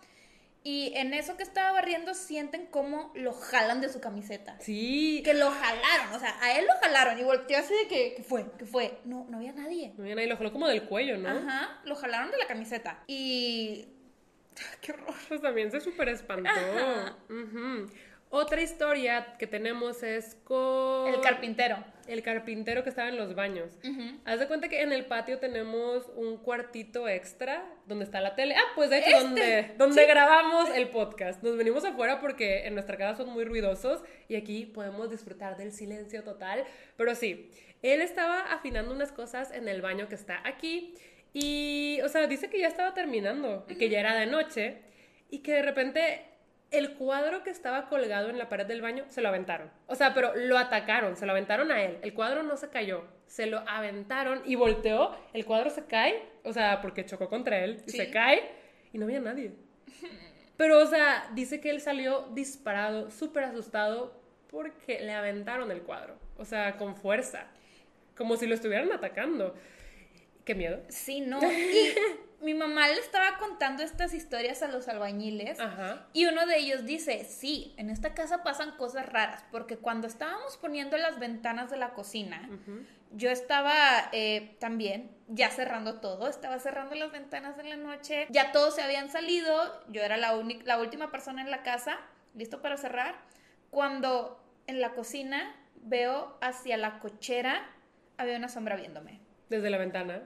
[0.65, 4.56] Y en eso que estaba barriendo sienten como lo jalan de su camiseta.
[4.62, 5.21] Sí.
[5.26, 8.23] Que lo jalaron, o sea, a él lo jalaron y volteó así de que, ¿qué
[8.23, 8.45] fue?
[8.58, 8.99] ¿Qué fue?
[9.04, 9.93] No, no había nadie.
[9.97, 11.30] No había nadie, lo jaló como del cuello, ¿no?
[11.30, 13.04] Ajá, lo jalaron de la camiseta.
[13.08, 13.89] Y...
[14.82, 15.15] ¡Qué horror!
[15.28, 16.49] Pues también se súper espantó.
[17.30, 17.91] Ujú.
[18.36, 21.08] Otra historia que tenemos es con...
[21.08, 21.78] El carpintero.
[22.08, 23.69] El carpintero que estaba en los baños.
[24.26, 28.56] Haz de cuenta que en el patio tenemos un cuartito extra donde está la tele.
[28.58, 31.43] Ah, pues de hecho, Este, donde, donde grabamos el podcast.
[31.43, 35.72] Nos venimos afuera porque en nuestra casa son muy ruidosos y aquí podemos disfrutar del
[35.72, 36.63] silencio total.
[36.98, 37.52] Pero sí,
[37.84, 40.96] él estaba afinando unas cosas en el baño que está aquí
[41.34, 44.82] y, o sea, dice que ya estaba terminando y que ya era de noche
[45.30, 46.33] y que de repente
[46.73, 49.69] el cuadro que estaba colgado en la pared del baño se lo aventaron.
[49.88, 51.97] O sea, pero lo atacaron, se lo aventaron a él.
[52.01, 55.15] El cuadro no se cayó, se lo aventaron y volteó.
[55.33, 57.97] El cuadro se cae, o sea, porque chocó contra él y Sí.
[57.97, 58.41] se cae
[58.91, 59.53] y no había nadie.
[60.57, 66.15] Pero, o sea, dice que él salió disparado, súper asustado porque le aventaron el cuadro.
[66.38, 67.47] O sea, con fuerza.
[68.15, 69.55] Como si lo estuvieran atacando.
[70.45, 70.79] Qué miedo.
[70.89, 71.39] Sí, no.
[72.33, 75.60] Y mi mamá le estaba contando estas historias a los albañiles.
[75.60, 76.06] Ajá.
[76.12, 80.58] Y uno de ellos dice, sí, en esta casa pasan cosas raras, porque cuando estábamos
[80.58, 82.49] poniendo las ventanas de la cocina,
[83.12, 88.51] yo estaba eh, también ya cerrando todo, estaba cerrando las ventanas de la noche, ya
[88.51, 90.34] todos se habían salido, yo era la,
[90.65, 91.97] la última persona en la casa,
[92.36, 93.15] listo para cerrar,
[93.69, 97.69] cuando en la cocina veo hacia la cochera,
[98.17, 99.22] había una sombra viéndome.
[99.54, 100.24] Desde la ventana.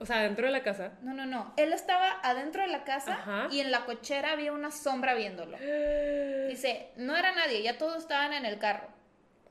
[0.00, 0.94] O sea, dentro de la casa.
[1.02, 1.54] No, no, no.
[1.56, 3.46] Él estaba adentro de la casa Ajá.
[3.52, 5.56] y en la cochera había una sombra viéndolo.
[6.48, 8.88] Dice, no era nadie, ya todos estaban en el carro.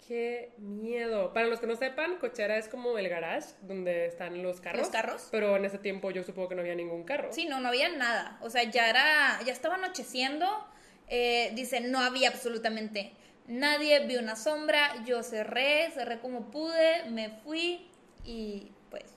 [0.05, 1.31] Qué miedo.
[1.31, 4.81] Para los que no sepan, cochera es como el garage donde están los carros.
[4.81, 5.29] ¿Los carros?
[5.31, 7.29] Pero en ese tiempo yo supongo que no había ningún carro.
[7.31, 8.37] Sí, no, no había nada.
[8.41, 10.67] O sea, ya era, ya estaba anocheciendo.
[11.07, 13.13] Eh, dice, no había absolutamente
[13.47, 17.87] nadie, vi una sombra, yo cerré, cerré como pude, me fui
[18.25, 18.71] y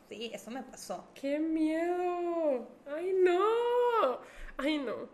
[0.08, 1.08] sí, eso me pasó.
[1.14, 2.68] ¡Qué miedo!
[2.94, 4.20] ¡Ay, no!
[4.56, 5.08] ¡Ay, no!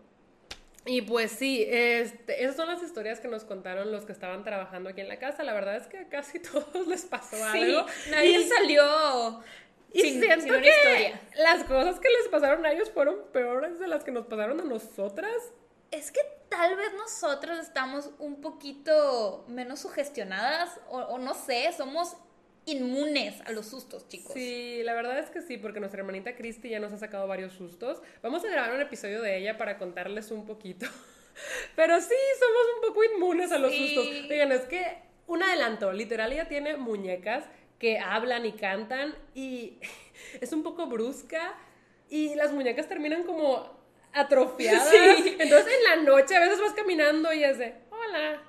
[0.85, 4.89] Y pues sí, este, esas son las historias que nos contaron los que estaban trabajando
[4.89, 5.43] aquí en la casa.
[5.43, 7.85] La verdad es que a casi todos les pasó algo.
[8.09, 9.41] nadie Y- salió
[9.93, 11.21] Y sin, siento sin una que historia.
[11.37, 14.63] las cosas que les pasaron a ellos fueron peores de las que nos pasaron a
[14.65, 15.33] nosotras.
[15.91, 22.17] Es que tal vez nosotros estamos un poquito menos sugestionadas o, o no sé, somos
[22.65, 24.33] inmunes a los sustos, chicos.
[24.33, 27.53] Sí, la verdad es que sí, porque nuestra hermanita Cristi ya nos ha sacado varios
[27.53, 28.01] sustos.
[28.21, 30.85] Vamos a grabar un episodio de ella para contarles un poquito.
[31.75, 33.95] Pero sí, somos un poco inmunes a los Sí.
[33.95, 34.29] sustos.
[34.29, 34.97] Oigan, es que
[35.27, 37.45] un adelanto, literal ella tiene muñecas
[37.79, 39.77] que hablan y cantan y
[40.41, 41.55] es un poco brusca
[42.09, 43.67] y las muñecas terminan como
[44.13, 44.89] atrofiadas.
[44.91, 45.35] Sí.
[45.39, 47.73] Entonces en la noche a veces vas caminando y es de,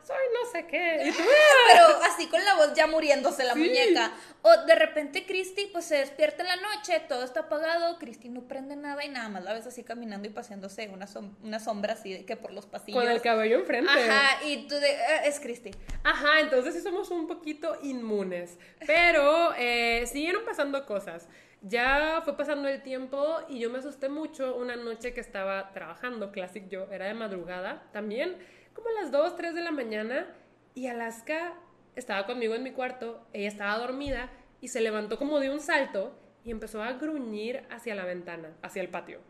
[0.02, 1.02] soy no sé qué.
[1.08, 1.22] Y tú,
[1.68, 3.58] Pero así con la voz ya muriéndose la Sí.
[3.60, 4.12] muñeca.
[4.42, 8.42] O de repente Cristi pues se despierta en la noche, todo está apagado, Cristi no
[8.46, 11.94] prende nada y nada más la ves así caminando y paseándose una, som- una sombra
[11.94, 13.00] así de que por los pasillos.
[13.02, 13.90] con el cabello enfrente.
[13.90, 15.70] Ajá, y tú de, "Ah, es Cristi.
[16.02, 18.58] Ajá, entonces sí somos un poquito inmunes.
[18.86, 21.26] Pero eh, siguieron pasando cosas.
[21.62, 26.30] Ya fue pasando el tiempo y yo me asusté mucho una noche que estaba trabajando,
[26.30, 28.36] Classic yo, era de madrugada también,
[28.74, 30.26] como a las 2, 3 de la mañana,
[30.74, 31.54] y Alaska
[31.96, 36.18] estaba conmigo en mi cuarto, ella estaba dormida y se levantó como de un salto
[36.44, 39.20] y empezó a gruñir hacia la ventana, hacia el patio.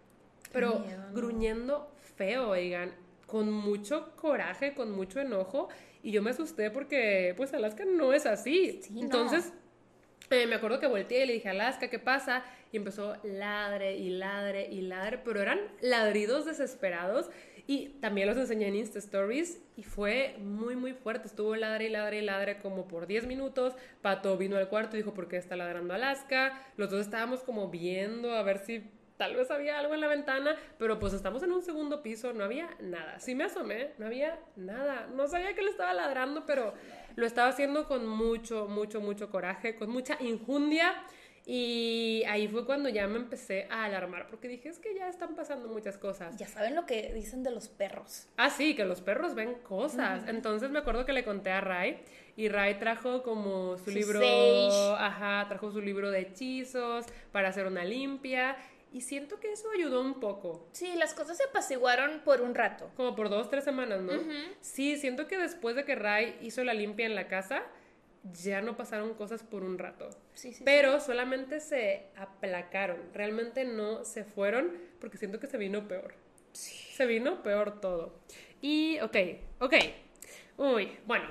[0.53, 1.15] Pero miedo, ¿no?
[1.15, 2.95] gruñendo feo, oigan,
[3.27, 5.69] con mucho coraje, con mucho enojo.
[6.03, 8.81] Y yo me asusté porque, pues, Alaska no es así.
[8.83, 9.03] Sí, no.
[9.03, 9.53] Entonces,
[10.31, 12.45] eh, me acuerdo que volteé y le dije, Alaska, ¿qué pasa?
[12.73, 17.31] Y empezó ladre y ladre y ladre, pero eran ladridos desesperados.
[17.67, 21.29] Y también los enseñé en Insta Stories y fue muy, muy fuerte.
[21.29, 23.75] Estuvo ladre y ladre y ladre como por 10 minutos.
[24.03, 26.61] Pato vino al cuarto y dijo, ¿por qué está ladrando Alaska?
[26.77, 28.85] Los dos estábamos como viendo a ver si
[29.17, 32.45] tal vez había algo en la ventana, pero pues estamos en un segundo piso, no
[32.45, 33.19] había nada.
[33.19, 35.09] Sí me asomé, no había nada.
[35.15, 36.75] No sabía que le estaba ladrando, pero
[37.17, 40.95] lo estaba haciendo con mucho, mucho, mucho coraje, con mucha injundia.
[41.47, 45.35] Y ahí fue cuando ya me empecé a alarmar, porque dije, es que ya están
[45.35, 46.37] pasando muchas cosas.
[46.39, 48.27] Ya saben lo que dicen de los perros.
[48.39, 50.27] Ah, sí, que los perros ven cosas.
[50.27, 52.01] Entonces me acuerdo que le conté a Ray
[52.37, 54.95] y Ray trajo como su, Su libro, sage.
[55.05, 58.57] ajá, trajo su libro de hechizos para hacer una limpia
[58.91, 60.67] y siento que eso ayudó un poco.
[60.73, 62.91] Sí, las cosas se apaciguaron por un rato.
[62.97, 64.13] Como por dos, tres semanas, ¿no?
[64.61, 67.65] Sí, siento que después de que Ray hizo la limpia en la casa,
[68.33, 70.11] ya no pasaron cosas por un rato.
[70.35, 72.99] Sí, sí, Pero solamente se aplacaron.
[73.13, 76.15] Realmente no se fueron porque siento que se vino peor.
[76.53, 76.75] Sí.
[76.95, 78.15] Se vino peor todo.
[78.61, 79.17] Y, ok,
[79.61, 79.75] ok.
[80.57, 81.27] Uy, bueno,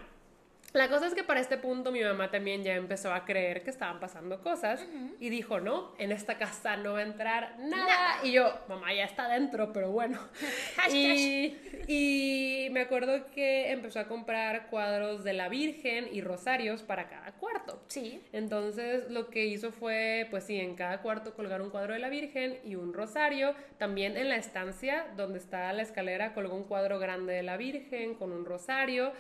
[0.74, 3.70] la cosa es que para este punto mi mamá también ya empezó a creer que
[3.70, 4.86] estaban pasando cosas
[5.20, 7.86] y dijo, no, en esta casa no va a entrar nada.
[7.86, 8.16] Nada.
[8.24, 10.20] Y yo, mamá ya está dentro, pero bueno.
[10.92, 11.56] Y,
[11.88, 17.32] y me acuerdo que empezó a comprar cuadros de la Virgen y rosarios para cada
[17.34, 17.82] cuarto.
[17.88, 18.22] Sí.
[18.34, 22.10] Entonces lo que hizo fue, pues sí, en cada cuarto colgar un cuadro de la
[22.10, 23.56] Virgen y un rosario.
[23.78, 28.16] También en la estancia donde está la escalera colgó un cuadro grande de la Virgen
[28.16, 29.14] con un rosario.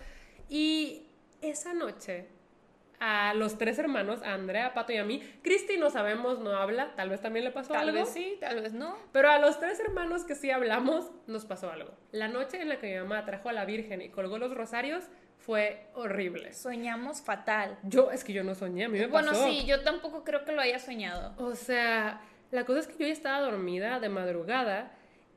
[0.49, 1.07] Y
[1.43, 2.27] esa noche
[2.99, 6.51] a los tres hermanos, a Andrea, a Pato y a mí, Cristi no sabemos, no
[6.55, 7.99] habla, tal vez también le pasó Tal algo.
[8.05, 8.95] vez sí, tal vez no.
[9.11, 11.91] Pero a los tres hermanos que sí hablamos, nos pasó algo.
[12.11, 15.03] La noche en la que mi mamá trajo a la Virgen y colgó los rosarios
[15.37, 16.53] fue horrible.
[16.53, 17.77] Soñamos fatal.
[17.83, 19.47] Yo, es que yo no soñé, a mí me Bueno, pasó.
[19.47, 21.33] sí, yo tampoco creo que lo haya soñado.
[21.37, 24.93] O sea, la cosa es que yo ya estaba dormida de madrugada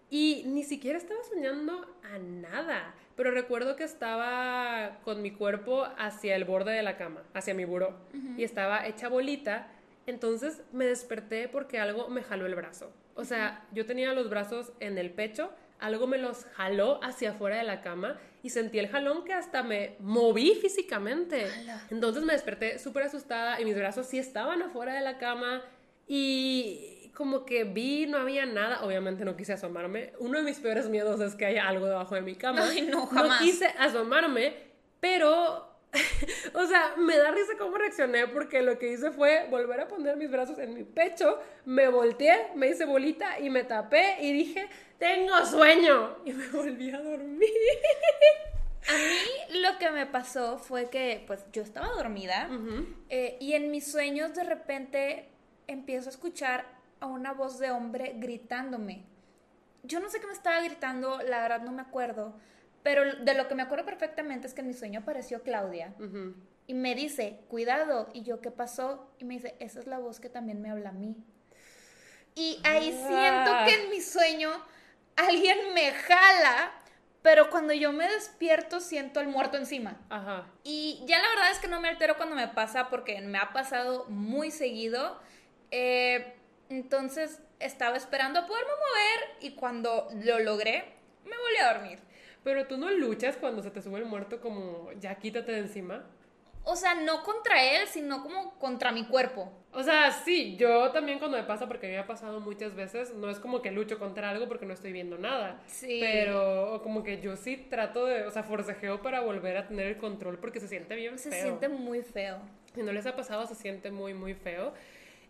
[0.09, 2.95] y ni siquiera estaba soñando a nada.
[3.16, 7.64] Pero recuerdo que estaba con mi cuerpo hacia el borde de la cama, hacia mi
[7.64, 7.96] buró,
[8.37, 9.68] y estaba hecha bolita.
[10.07, 12.92] Entonces me desperté porque algo me jaló el brazo.
[13.14, 17.57] O sea, yo tenía los brazos en el pecho, algo me los jaló hacia afuera
[17.57, 21.46] de la cama y sentí el jalón que hasta me moví físicamente.
[21.90, 25.62] Entonces me desperté súper asustada y mis brazos sí estaban afuera de la cama
[26.07, 30.12] y como que vi, no había nada, obviamente no quise asomarme.
[30.18, 32.68] Uno de mis peores miedos es que haya algo debajo de mi cama.
[32.68, 33.40] Ay, no, jamás.
[33.40, 34.55] quise asomarme,
[35.00, 35.66] pero,
[36.52, 40.18] o sea, me da risa cómo reaccioné porque lo que hice fue volver a poner
[40.18, 44.68] mis brazos en mi pecho, me volteé, me hice bolita y me tapé y dije,
[44.98, 46.18] tengo sueño.
[46.26, 47.50] Y me volví a dormir.
[48.88, 52.50] A mí lo que me pasó fue que, pues, yo estaba dormida
[53.09, 55.31] eh, y en mis sueños de repente
[55.66, 59.04] empiezo a escuchar a una voz de hombre gritándome.
[59.82, 62.37] Yo no sé qué me estaba gritando, la verdad no me acuerdo,
[62.82, 65.94] pero de lo que me acuerdo perfectamente es que en mi sueño apareció Claudia
[66.66, 69.09] y me dice, cuidado, y yo, ¿qué pasó?
[69.18, 71.16] Y me dice, esa es la voz que también me habla a mí.
[72.35, 73.64] Y ahí siento Ah.
[73.66, 74.50] que en mi sueño
[75.16, 76.72] alguien me jala,
[77.22, 79.96] pero cuando yo me despierto siento al muerto encima.
[80.11, 80.46] Ajá.
[80.64, 83.52] Y ya la verdad es que no me altero cuando me pasa porque me ha
[83.52, 85.18] pasado muy seguido.
[85.70, 86.36] Eh,
[86.68, 90.85] entonces estaba esperando a poderme mover y cuando lo logré,
[91.24, 91.98] me volví a dormir.
[92.44, 96.05] Pero tú no luchas cuando se te sube el muerto como, ya quítate de encima.
[96.68, 99.52] O sea, no contra él, sino como contra mi cuerpo.
[99.72, 103.31] O sea, sí, yo también cuando me pasa, porque me ha pasado muchas veces, no
[103.31, 105.61] es como que lucho contra algo porque no estoy viendo nada.
[105.66, 106.00] Sí.
[106.00, 109.96] Pero como que yo sí trato de, o sea, forcejeo para volver a tener el
[109.96, 111.42] control porque se siente bien Se feo.
[111.42, 112.38] siente muy feo.
[112.74, 114.72] Si no les ha pasado, se siente muy, muy feo.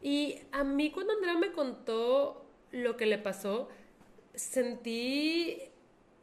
[0.03, 3.69] Y a mí cuando Andrea me contó lo que le pasó,
[4.35, 5.59] sentí,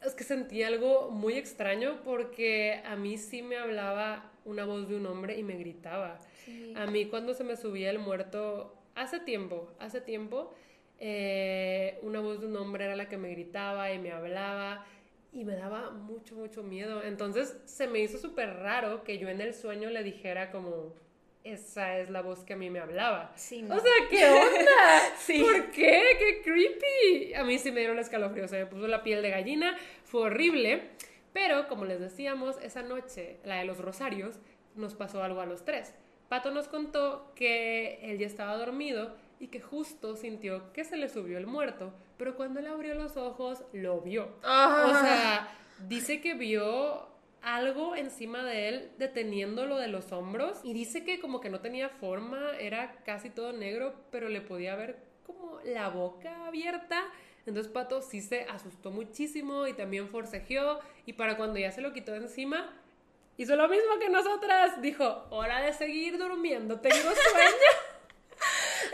[0.03, 4.95] es que sentí algo muy extraño porque a mí sí me hablaba una voz de
[4.95, 6.19] un hombre y me gritaba.
[6.45, 6.73] Sí.
[6.75, 10.53] A mí cuando se me subía el muerto, hace tiempo, hace tiempo,
[10.99, 14.85] eh, una voz de un hombre era la que me gritaba y me hablaba
[15.33, 17.03] y me daba mucho, mucho miedo.
[17.03, 20.93] Entonces se me hizo súper raro que yo en el sueño le dijera como,
[21.43, 23.31] esa es la voz que a mí me hablaba.
[23.35, 23.75] Sí, no.
[23.75, 24.71] O sea, ¿qué onda?
[25.17, 25.41] Sí.
[25.41, 26.01] ¿Por qué?
[26.17, 27.33] ¡Qué creepy!
[27.33, 30.89] A mí sí me dieron escalofríos, se me puso la piel de gallina, fue horrible.
[31.33, 34.39] Pero, como les decíamos, esa noche, la de los rosarios,
[34.75, 35.93] nos pasó algo a los tres.
[36.29, 41.09] Pato nos contó que él ya estaba dormido y que justo sintió que se le
[41.09, 44.37] subió el muerto, pero cuando él abrió los ojos, lo vio.
[44.43, 44.85] Ah.
[44.87, 47.12] O sea, dice que vio
[47.43, 51.89] algo encima de él deteniéndolo de los hombros y dice que como que no tenía
[51.89, 57.03] forma, era casi todo negro, pero le podía ver como la boca abierta.
[57.45, 61.91] Entonces Pato sí se asustó muchísimo y también forcejeó y para cuando ya se lo
[61.91, 62.71] quitó de encima,
[63.35, 64.81] hizo lo mismo que nosotras.
[64.81, 67.71] Dijo, hora de seguir durmiendo, tengo sueño.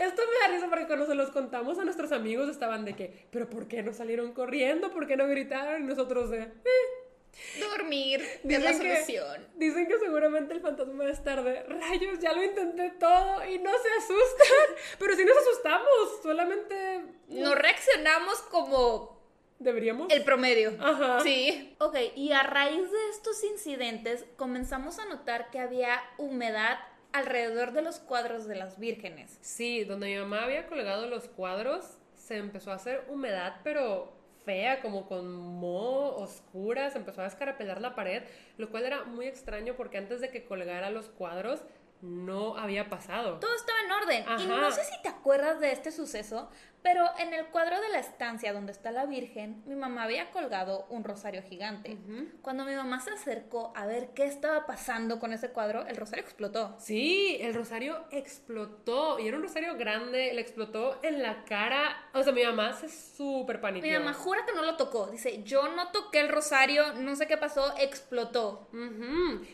[0.00, 3.26] Esto me da risa porque cuando se los contamos a nuestros amigos estaban de que,
[3.30, 4.90] pero ¿por qué no salieron corriendo?
[4.90, 5.82] ¿Por qué no gritaron?
[5.82, 6.99] Y nosotros de, "Eh".
[7.58, 9.46] Dormir es la Dicen que- solución.
[9.56, 13.58] Dicen que seguramente el fantasma va a estar de rayos, ya lo intenté todo y
[13.58, 14.76] no se asustan.
[14.98, 15.88] Pero si nos asustamos,
[16.22, 19.20] solamente No reaccionamos como
[19.58, 20.12] deberíamos.
[20.12, 20.76] el promedio.
[20.80, 21.20] Ajá.
[21.20, 21.74] Sí.
[21.80, 26.78] Ok, y a raíz de estos incidentes comenzamos a notar que había humedad
[27.12, 29.38] alrededor de los cuadros de las vírgenes.
[29.40, 31.84] Sí, donde mi mamá había colgado los cuadros,
[32.16, 34.12] se empezó a hacer humedad, pero
[34.44, 38.22] fea, como con moho oscura, se empezó a escarapelar la pared,
[38.56, 41.62] lo cual era muy extraño porque antes de que colgara los cuadros
[42.02, 43.38] no había pasado.
[43.38, 44.24] Todo estaba en orden.
[44.40, 46.50] Y no sé si te acuerdas de este suceso,
[46.82, 50.86] pero en el cuadro de la estancia donde está la Virgen, mi mamá había colgado
[50.88, 51.98] un rosario gigante.
[52.42, 56.24] Cuando mi mamá se acercó a ver qué estaba pasando con ese cuadro, el rosario
[56.24, 56.76] explotó.
[56.78, 62.08] Sí, el rosario explotó y era un rosario grande, le explotó en la cara.
[62.14, 63.90] O sea, mi mamá se súper paniqueó.
[63.90, 65.08] Mi mamá jura que no lo tocó.
[65.08, 68.68] Dice, yo no toqué el rosario, no sé qué pasó, explotó.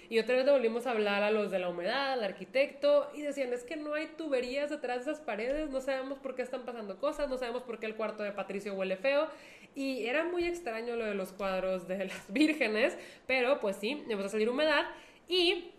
[0.08, 3.22] Y otra vez le volvimos a hablar a los de la humedad, al arquitecto, y
[3.22, 6.64] decían, es que no hay tuberías detrás de esas paredes, no sabemos por qué están
[6.64, 9.28] pasando cosas, no sabemos por qué el cuarto de Patricio huele feo.
[9.74, 14.26] Y era muy extraño lo de los cuadros de las vírgenes, pero pues sí, empezó
[14.26, 14.86] a salir humedad
[15.28, 15.72] y...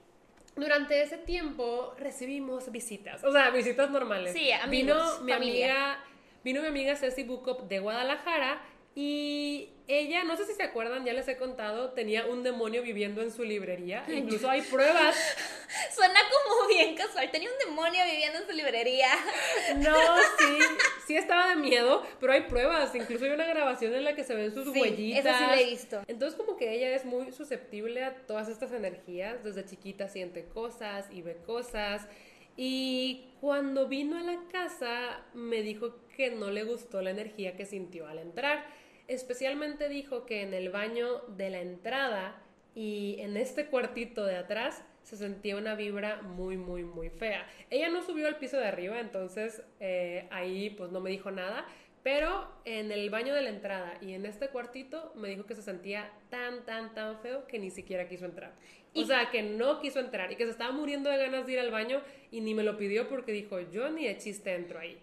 [0.56, 4.34] Durante ese tiempo recibimos visitas, o sea, visitas normales.
[4.34, 5.36] Sí, amigos, Vino mi familia.
[5.36, 6.04] amiga
[6.44, 8.62] Vino mi amiga Ceci Bukop de Guadalajara
[9.00, 13.22] y ella, no sé si se acuerdan, ya les he contado, tenía un demonio viviendo
[13.22, 14.04] en su librería.
[14.08, 15.16] Incluso hay pruebas.
[15.96, 17.30] Suena como bien casual.
[17.30, 19.08] Tenía un demonio viviendo en su librería.
[19.78, 19.96] No,
[20.40, 20.58] sí,
[21.06, 22.96] sí estaba de miedo, pero hay pruebas.
[22.96, 25.26] Incluso hay una grabación en la que se ven sus Sí, huellitas.
[25.28, 26.02] esa sí la he visto.
[26.08, 29.44] Entonces como que ella es muy susceptible a todas estas energías.
[29.44, 32.08] Desde chiquita siente cosas y ve cosas.
[32.56, 37.68] Y cuando vino a la casa me dijo que no le gustó la energía que
[37.68, 38.66] sintió al entrar.
[39.08, 42.42] Especialmente dijo que en el baño de la entrada
[42.76, 47.48] y en este cuartito de atrás se sentía una vibra muy, muy, muy fea.
[47.70, 51.66] Ella no subió al piso de arriba, entonces eh, ahí pues no me dijo nada,
[52.04, 55.62] pero en el baño de la entrada y en este cuartito me dijo que se
[55.62, 58.52] sentía tan, tan, tan feo que ni siquiera quiso entrar.
[58.94, 61.54] O Y- sea, que no quiso entrar y que se estaba muriendo de ganas de
[61.54, 64.80] ir al baño y ni me lo pidió porque dijo, yo ni de chiste entro
[64.80, 65.00] ahí.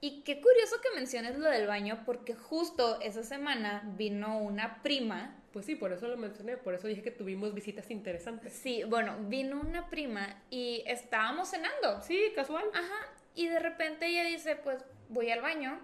[0.00, 5.34] Y qué curioso que menciones lo del baño, porque justo esa semana vino una prima.
[5.52, 8.52] Pues sí, por eso lo mencioné, por eso dije que tuvimos visitas interesantes.
[8.52, 12.02] Sí, bueno, vino una prima y estábamos cenando.
[12.02, 12.64] Sí, casual.
[12.74, 13.08] Ajá.
[13.34, 15.80] Y de repente ella dice, pues voy al baño.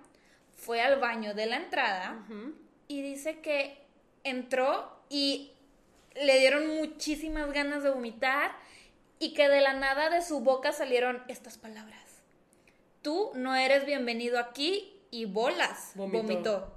[0.56, 2.22] Fue al baño de la entrada
[2.86, 3.78] y dice que
[4.24, 5.52] entró y
[6.14, 8.52] le dieron muchísimas ganas de vomitar
[9.18, 11.99] y que de la nada de su boca salieron estas palabras.
[13.02, 15.92] Tú no eres bienvenido aquí y bolas.
[15.94, 16.76] Vomitó.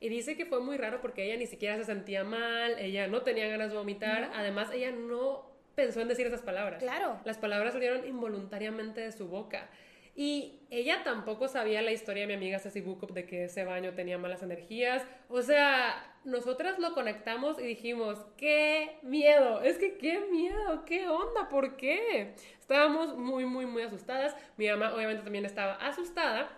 [0.00, 3.22] Y dice que fue muy raro porque ella ni siquiera se sentía mal, ella no
[3.22, 4.34] tenía ganas de vomitar, No.
[4.34, 5.46] además ella no
[5.76, 6.82] pensó en decir esas palabras.
[6.82, 7.20] Claro.
[7.24, 9.68] Las palabras salieron involuntariamente de su boca.
[10.16, 13.94] Y ella tampoco sabía la historia de mi amiga Ceci Bukop de que ese baño
[13.94, 15.04] tenía malas energías.
[15.28, 21.48] O sea, nosotras lo conectamos y dijimos, qué miedo, es que qué miedo, qué onda,
[21.48, 22.34] ¿por qué?
[22.60, 24.36] Estábamos muy, muy, muy asustadas.
[24.56, 26.48] Mi mamá obviamente también estaba asustada.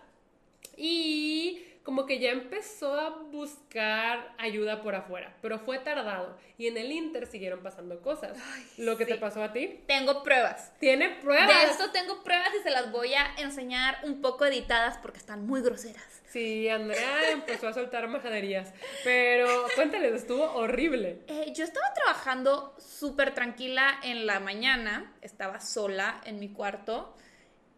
[0.75, 6.37] Y como que ya empezó a buscar ayuda por afuera, pero fue tardado.
[6.57, 8.37] Y en el Inter siguieron pasando cosas.
[8.77, 9.79] Lo que te pasó a ti.
[9.87, 10.73] Tengo pruebas.
[10.79, 11.47] Tiene pruebas.
[11.47, 15.47] De esto tengo pruebas y se las voy a enseñar un poco editadas porque están
[15.47, 16.03] muy groseras.
[16.27, 18.73] Sí, Andrea empezó a soltar majaderías.
[19.05, 21.21] Pero cuéntales, estuvo horrible.
[21.27, 27.15] Eh, yo estaba trabajando súper tranquila en la mañana, estaba sola en mi cuarto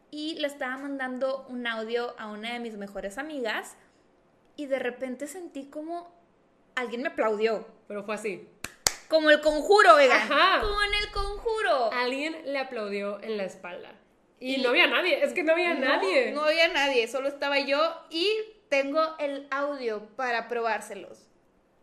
[0.09, 3.77] y le estaba mandando un audio a una de mis mejores amigas
[4.59, 6.13] y de repente sentí como
[6.75, 7.65] alguien me aplaudió.
[7.87, 8.45] Pero fue así.
[9.07, 10.19] Como el conjuro, oigan.
[10.31, 10.59] Ajá.
[10.59, 11.93] Como en el conjuro.
[11.93, 13.95] Alguien le aplaudió en la espalda.
[14.37, 16.31] Y, Y- no había nadie, es que no había No, nadie.
[16.33, 18.27] No había nadie, solo estaba yo y
[18.69, 21.19] tengo el audio para probárselos.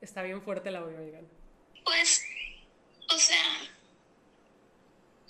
[0.03, 1.27] Está bien fuerte el audio, oigan.
[1.83, 2.27] Pues,
[3.11, 3.43] o sea,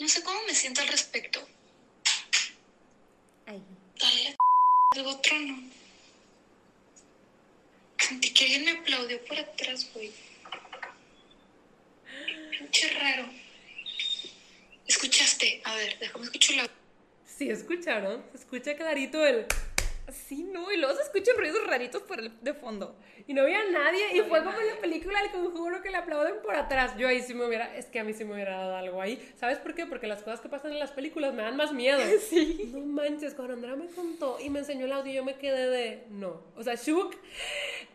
[0.00, 1.38] no sé cómo me siento al respecto.
[3.46, 3.62] Ay.
[4.00, 4.36] Dale
[4.96, 5.75] algo trono.
[7.98, 10.12] Sentí que alguien me aplaudió por atrás, güey.
[12.50, 13.28] Pinche raro.
[14.86, 15.60] ¿Escuchaste?
[15.64, 16.72] A ver, déjame escuchar audio.
[17.24, 19.46] Sí, escucharon, se escucha clarito el...
[20.12, 22.96] Sí, no, y luego se escuchan ruidos raritos por el de fondo.
[23.26, 25.96] Y no había nadie, y No fue como en la película El Conjuro que le
[25.96, 26.96] aplauden por atrás.
[26.96, 29.20] Yo ahí sí me hubiera, es que a mí sí me hubiera dado algo ahí.
[29.34, 29.84] ¿Sabes por qué?
[29.84, 32.00] Porque las cosas que pasan en las películas me dan más miedo.
[32.30, 32.70] Sí.
[32.72, 36.04] No manches, cuando Andrea me contó y me enseñó el audio, yo me quedé de,
[36.10, 36.42] no.
[36.56, 37.16] O sea, shook,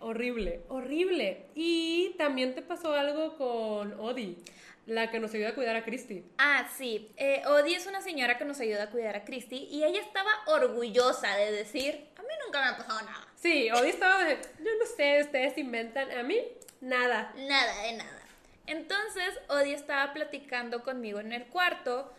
[0.02, 1.46] horrible, horrible.
[1.56, 4.38] Y también te pasó algo con Odi,
[4.86, 6.24] la que nos ayuda a cuidar a Christy.
[6.38, 7.12] Ah, sí.
[7.18, 10.32] Eh, Odie es una señora que nos ayuda a cuidar a Christy y ella estaba
[10.48, 13.28] orgullosa de decir, a mí nunca me ha pasado nada.
[13.36, 16.40] Sí, Odi estaba de, yo no sé, ustedes inventan, a mí,
[16.82, 17.34] nada.
[17.38, 18.22] Nada de nada.
[18.68, 22.12] Entonces, Odie estaba platicando conmigo en el cuarto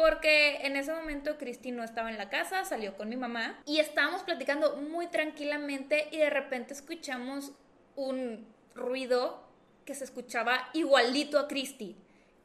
[0.00, 3.80] porque en ese momento Cristi no estaba en la casa, salió con mi mamá y
[3.80, 7.52] estábamos platicando muy tranquilamente y de repente escuchamos
[7.96, 9.46] un ruido
[9.84, 11.96] que se escuchaba igualito a Cristi.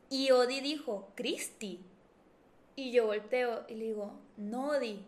[0.10, 1.80] Y Odi dijo, Cristi.
[2.76, 5.06] Y yo volteo y le digo, no, Odi,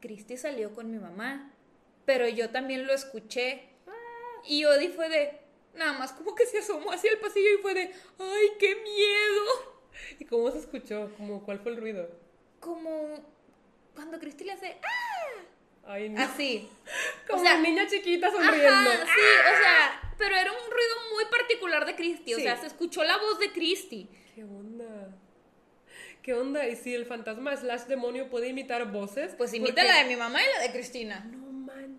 [0.00, 1.52] Cristi salió con mi mamá.
[2.06, 3.64] Pero yo también lo escuché.
[4.46, 5.38] Y Odi fue de,
[5.74, 9.69] nada más como que se asomó hacia el pasillo y fue de, ¡ay, qué miedo!
[10.18, 11.10] ¿Y cómo se escuchó?
[11.16, 12.08] ¿Cómo, ¿Cuál fue el ruido?
[12.60, 13.24] Como
[13.94, 15.42] cuando Cristi le hace, ¡ah!
[15.86, 16.20] Ay, no.
[16.22, 16.68] Así.
[17.28, 18.68] Como o sea, niña chiquita sonriendo.
[18.68, 19.20] Ajá, sí,
[19.54, 22.34] o sea, pero era un ruido muy particular de Cristi.
[22.34, 22.42] O Sí.
[22.42, 24.08] sea, se escuchó la voz de Cristi.
[24.34, 25.16] ¿Qué onda?
[26.22, 26.68] ¿Qué onda?
[26.68, 29.34] ¿Y si el fantasma slash demonio puede imitar voces?
[29.36, 31.20] Pues imita Porque- la de mi mamá y la de Cristina.
[31.30, 31.39] No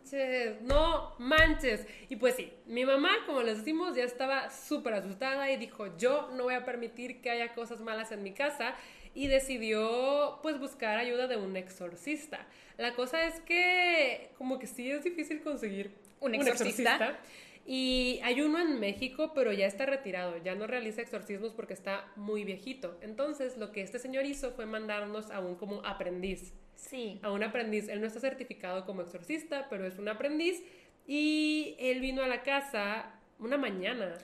[0.02, 1.86] manches, no manches.
[2.10, 6.30] Y pues sí, mi mamá, como les decimos, ya estaba súper asustada y dijo, yo
[6.36, 8.76] no voy a permitir que haya cosas malas en mi casa
[9.14, 12.47] y decidió pues buscar ayuda de un exorcista.
[12.78, 17.20] La cosa es que como que sí es difícil conseguir ¿Un exorcista?
[17.66, 22.12] y hay uno en México, pero ya está retirado, ya no realiza exorcismos porque está
[22.16, 22.97] muy viejito.
[23.02, 27.20] Entonces, lo que este señor hizo fue mandarnos a un como aprendiz Sí.
[27.22, 27.88] a un aprendiz.
[27.88, 30.62] Él no está certificado como exorcista, pero es un aprendiz.
[31.08, 34.18] Y él vino a la casa una mañana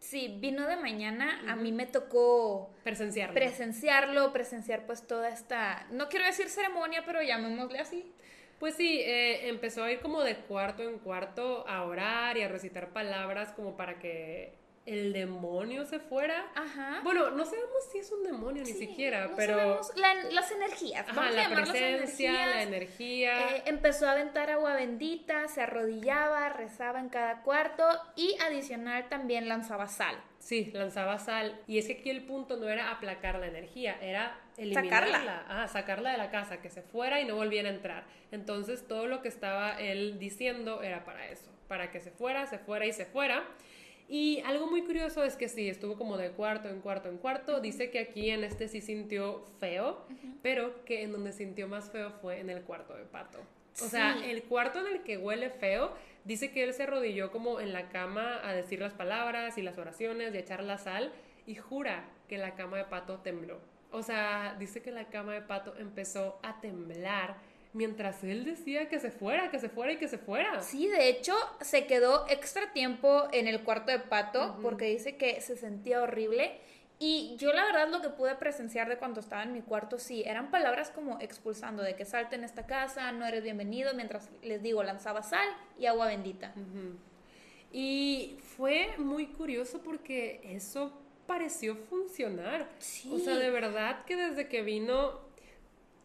[0.00, 1.42] Sí, vino de mañana.
[1.48, 3.34] A mí me tocó presenciarlo.
[3.34, 8.12] presenciarlo, presenciar pues toda esta, no quiero decir ceremonia, pero llamémosle así.
[8.58, 12.48] pues sí, eh, empezó a ir como de cuarto en cuarto a orar y a
[12.48, 14.52] recitar palabras como para que
[14.88, 16.46] el demonio se fuera.
[16.54, 17.00] Ajá.
[17.04, 19.54] Bueno, no sabemos si es un demonio ni siquiera, no pero...
[19.56, 21.06] sabemos la- las energías.
[21.08, 23.56] Ajá, Vamos la presencia, la energía.
[23.56, 27.84] Eh, empezó a aventar agua bendita, se arrodillaba, rezaba en cada cuarto
[28.16, 30.16] y adicional también lanzaba sal.
[30.38, 31.60] Sí, lanzaba sal.
[31.66, 35.18] Y es que aquí el punto no era aplacar la energía, era eliminarla.
[35.18, 35.44] Sacarla.
[35.48, 38.04] Ah, sacarla de la casa, que se fuera y no volviera a entrar.
[38.30, 42.58] Entonces todo lo que estaba él diciendo era para eso, para que se fuera, se
[42.58, 43.44] fuera y se fuera.
[44.08, 47.60] Y algo muy curioso es que sí, estuvo como de cuarto en cuarto en cuarto.
[47.60, 50.06] Dice que aquí en este sí sintió feo,
[50.42, 53.38] pero que en donde sintió más feo fue en el cuarto de pato.
[53.82, 55.92] O sea, el cuarto en el que huele feo,
[56.24, 59.78] dice que él se arrodilló como en la cama a decir las palabras y las
[59.78, 61.12] oraciones y a echar la sal
[61.46, 63.60] y jura que la cama de pato tembló.
[63.90, 67.36] O sea, dice que la cama de pato empezó a temblar
[67.72, 70.60] mientras él decía que se fuera, que se fuera y que se fuera.
[70.62, 75.40] Sí, de hecho, se quedó extra tiempo en el cuarto de pato porque dice que
[75.40, 76.58] se sentía horrible.
[77.00, 80.24] Y yo la verdad lo que pude presenciar de cuando estaba en mi cuarto, sí,
[80.26, 84.62] eran palabras como expulsando de que salte en esta casa, no eres bienvenido, mientras les
[84.62, 85.48] digo, lanzaba sal
[85.78, 86.52] y agua bendita.
[87.70, 90.92] Y fue muy curioso porque eso
[91.26, 92.68] pareció funcionar.
[92.78, 93.12] Sí.
[93.12, 95.27] O sea, de verdad que desde que vino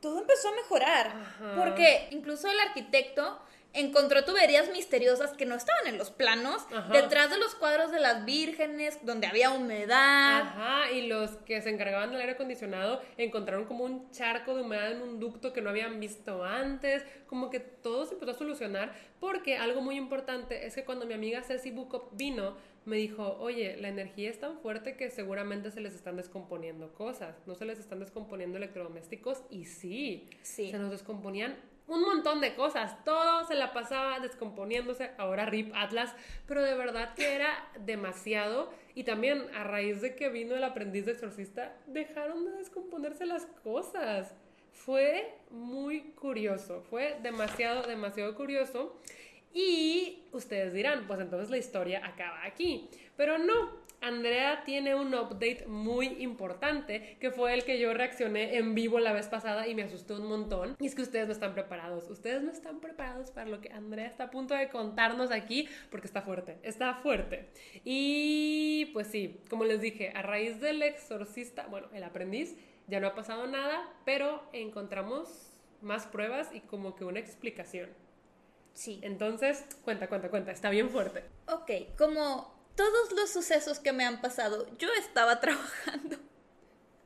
[0.04, 1.56] Todo empezó a mejorar, Ajá.
[1.56, 3.40] porque incluso el arquitecto
[3.76, 6.94] encontró tuberías misteriosas que no estaban en los planos, Ajá.
[6.94, 10.42] detrás de los cuadros de las vírgenes, donde había humedad.
[10.42, 14.92] Ajá, y los que se encargaban del aire acondicionado encontraron como un charco de humedad
[14.92, 18.94] en un ducto que no habían visto antes, como que todo se empezó a solucionar,
[19.20, 23.78] porque algo muy importante es que cuando mi amiga Ceci Bukop vino, me dijo, oye,
[23.78, 27.80] la energía es tan fuerte que seguramente se les están descomponiendo cosas, no se les
[27.80, 30.70] están descomponiendo electrodomésticos, y sí, Sí.
[30.72, 31.56] se nos descomponían
[31.88, 36.16] un montón de cosas, todo se la pasaba descomponiéndose, ahora RIP Atlas,
[36.48, 41.06] pero de verdad que era demasiado y también a raíz de que vino el aprendiz
[41.06, 44.34] de exorcista, dejaron de descomponerse las cosas.
[44.72, 48.98] Fue muy curioso, fue demasiado, demasiado curioso.
[49.54, 52.90] Y ustedes dirán, pues entonces la historia acaba aquí.
[53.16, 58.76] Pero no, Andrea tiene un update muy importante, que fue el que yo reaccioné en
[58.76, 60.76] vivo la vez pasada y me asustó un montón.
[60.82, 64.08] Y es que ustedes no están preparados, ustedes no están preparados para lo que Andrea
[64.08, 67.48] está a punto de contarnos aquí, porque está fuerte, está fuerte.
[67.86, 73.08] Y pues sí, como les dije, a raíz del exorcista, bueno, el aprendiz, ya no
[73.08, 77.90] ha pasado nada, pero encontramos más pruebas y como que una explicación.
[78.74, 79.00] Sí.
[79.04, 81.24] Entonces, cuenta, cuenta, cuenta, está bien fuerte.
[81.48, 86.18] Ok, como todos los sucesos que me han pasado, yo estaba trabajando.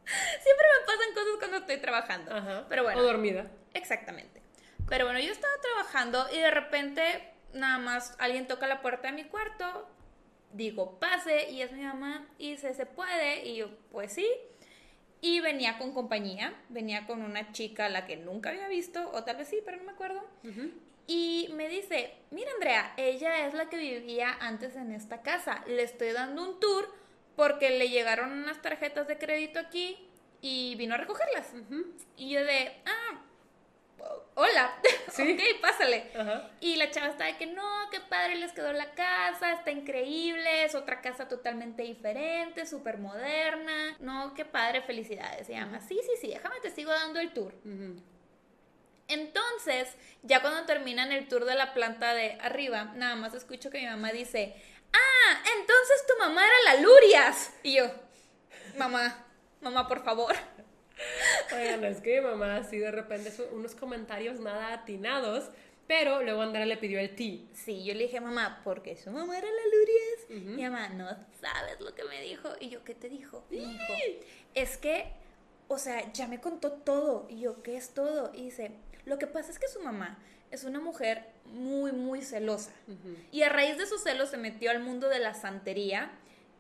[0.06, 2.34] Siempre me pasan cosas cuando estoy trabajando.
[2.34, 2.66] Ajá.
[2.70, 3.00] Pero bueno.
[3.00, 3.52] O dormida.
[3.74, 4.42] Exactamente.
[4.88, 9.14] Pero bueno, yo estaba trabajando y de repente nada más alguien toca la puerta de
[9.14, 9.88] mi cuarto,
[10.54, 13.46] digo, pase, y es mi mamá, y dice, ¿se puede?
[13.46, 14.28] Y yo, pues sí.
[15.20, 19.24] Y venía con compañía, venía con una chica a la que nunca había visto, o
[19.24, 20.24] tal vez sí, pero no me acuerdo.
[21.08, 25.64] Y me dice, mira Andrea, ella es la que vivía antes en esta casa.
[25.66, 26.94] Le estoy dando un tour
[27.38, 29.98] porque le llegaron unas tarjetas de crédito aquí
[30.42, 31.54] y vino a recogerlas.
[32.18, 33.22] Y yo de, ah,
[34.36, 34.76] hola,
[35.12, 35.34] Sí.
[35.34, 36.12] ok, pásale.
[36.16, 36.52] Ajá.
[36.60, 40.66] Y la chava está de que no, qué padre les quedó la casa, está increíble,
[40.66, 43.96] es otra casa totalmente diferente, súper moderna.
[44.00, 45.48] No, qué padre, felicidades.
[45.48, 47.54] Se llama, sí, sí, sí, déjame te sigo dando el tour.
[49.08, 49.90] Entonces,
[50.24, 53.86] ya cuando terminan el tour de la planta de arriba, nada más escucho que mi
[53.86, 54.54] mamá dice,
[54.94, 57.54] ah, entonces tu mamá era la Lurias.
[57.64, 57.86] Y yo,
[58.78, 59.26] mamá,
[59.62, 60.36] mamá, por favor.
[61.54, 65.50] Oigan, es que mi mamá así de repente unos comentarios nada atinados,
[65.88, 67.48] pero luego Andrea le pidió el ti.
[67.54, 70.48] Sí, yo le dije, mamá, porque su mamá era la Lurias.
[70.58, 71.08] Mi mamá, no
[71.40, 72.50] sabes lo que me dijo.
[72.60, 73.46] Y yo, ¿qué te dijo?
[73.50, 73.94] Me dijo,
[74.54, 75.14] es que,
[75.70, 77.26] o sea, ya me contó todo.
[77.30, 78.34] Y yo, ¿qué es todo?
[78.34, 78.72] Y dice,
[79.08, 80.18] lo que pasa es que su mamá
[80.52, 82.72] es una mujer muy, muy celosa.
[83.32, 86.12] Y a raíz de sus celos se metió al mundo de la santería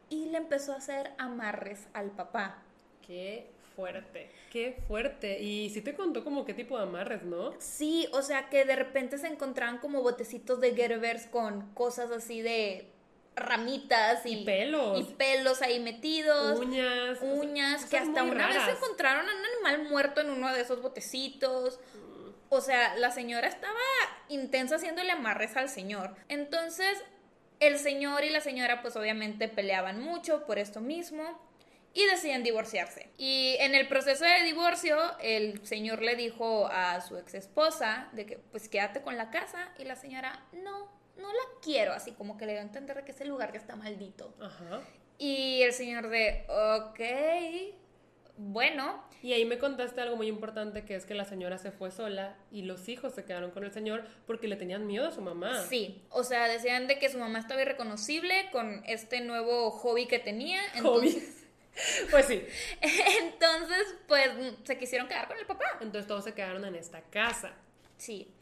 [0.09, 2.61] y le empezó a hacer amarres al papá.
[3.05, 5.39] Qué fuerte, qué fuerte.
[5.41, 7.53] Y sí te contó como qué tipo de amarres, ¿no?
[7.59, 12.41] Sí, o sea que de repente se encontraban como botecitos de Gerbers con cosas así
[12.41, 12.89] de
[13.35, 14.99] ramitas y, Y pelos.
[14.99, 17.19] y pelos ahí metidos, Uñas.
[17.21, 18.75] uñas, que hasta una vez raras.
[18.75, 21.79] encontraron a un animal muerto en uno de esos botecitos.
[22.49, 23.77] O sea, la señora estaba
[24.29, 26.15] intensa haciéndole amarres al señor.
[26.29, 27.03] Entonces,
[27.59, 31.39] el señor y la señora pues obviamente peleaban mucho por esto mismo
[31.93, 33.09] y deciden divorciarse.
[33.17, 38.25] Y en el proceso de divorcio, el señor le dijo a su ex esposa de
[38.25, 42.37] que pues quédate con la casa y la señora no, no la quiero, así como
[42.37, 44.33] que le dio a entender que ese lugar ya está maldito.
[44.39, 44.81] Ajá.
[45.17, 46.99] Y el señor de, ok,
[48.37, 51.91] bueno, Y ahí me contaste algo muy importante que es que la señora se fue
[51.91, 55.21] sola y los hijos se quedaron con el señor porque le tenían miedo a su
[55.21, 55.63] mamá.
[55.63, 60.19] sí, o sea, decían de que su mamá estaba irreconocible con este nuevo hobby que
[60.19, 60.61] tenía.
[60.81, 61.07] Hobby.
[61.07, 61.43] Entonces,
[62.11, 62.43] Pues sí.
[63.21, 64.29] entonces pues
[64.63, 65.65] se quisieron quedar con el papá.
[65.81, 67.53] Entonces todos se quedaron en esta casa.
[67.97, 68.33] Sí.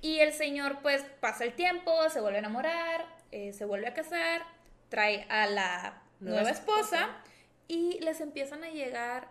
[0.00, 3.94] Y el señor pues pasa el tiempo, se vuelve a enamorar, eh, se vuelve a
[3.94, 4.42] casar,
[4.88, 7.10] trae a la Nueva nueva, esposa,
[7.66, 9.28] y les empiezan a llegar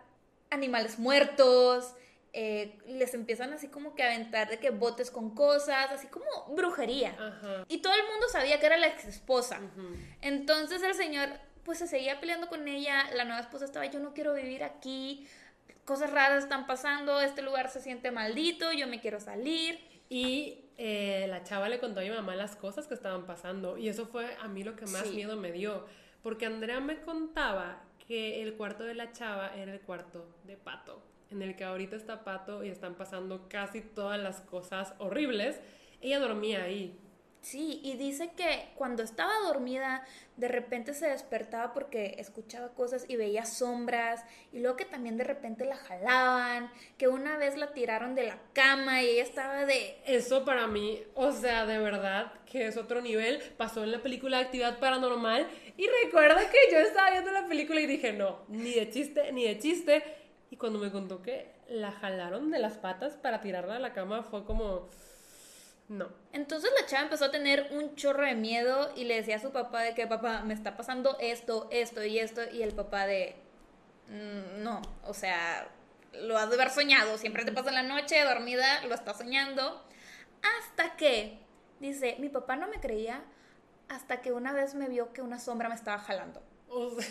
[0.50, 1.94] animales muertos,
[2.32, 6.26] eh, les empiezan así como que a aventar de que botes con cosas, así como
[6.54, 7.10] brujería.
[7.18, 7.64] Ajá.
[7.68, 9.60] Y todo el mundo sabía que era la ex esposa.
[10.20, 11.28] Entonces el señor
[11.64, 15.26] pues se seguía peleando con ella, la nueva esposa estaba, yo no quiero vivir aquí,
[15.84, 19.78] cosas raras están pasando, este lugar se siente maldito, yo me quiero salir.
[20.08, 23.76] Y eh, la chava le contó a mi mamá las cosas que estaban pasando.
[23.76, 25.14] Y eso fue a mí lo que más Sí.
[25.16, 25.86] miedo me dio.
[26.22, 31.02] Porque Andrea me contaba que el cuarto de la chava era el cuarto de Pato.
[31.30, 35.60] En el que ahorita está Pato y están pasando casi todas las cosas horribles.
[36.00, 36.98] Ella dormía ahí.
[37.40, 40.04] Sí, y dice que cuando estaba dormida,
[40.36, 45.24] de repente se despertaba porque escuchaba cosas y veía sombras, y luego que también de
[45.24, 49.98] repente la jalaban, que una vez la tiraron de la cama y ella estaba de...
[50.04, 53.40] Eso para mí, o sea, de verdad que es otro nivel.
[53.56, 55.46] Pasó en la película Actividad Paranormal.
[55.78, 59.44] Y recuerdo que yo estaba viendo la película y dije, no, ni de chiste, ni
[59.44, 60.02] de chiste.
[60.50, 64.24] Y cuando me contó que la jalaron de las patas para tirarla a la cama,
[64.24, 64.88] fue como,
[65.88, 66.08] no.
[66.32, 69.52] Entonces la chava empezó a tener un chorro de miedo y le decía a su
[69.52, 73.36] papá de que papá me está pasando esto, esto y esto y el papá de
[74.08, 75.68] "Mm, no, o sea,
[76.12, 79.80] lo has de haber soñado, siempre te pasa en la noche dormida, lo estás soñando,
[80.42, 81.38] hasta que
[81.78, 83.22] dice, mi papá no me creía
[83.88, 86.42] hasta que una vez me vio que una sombra me estaba jalando.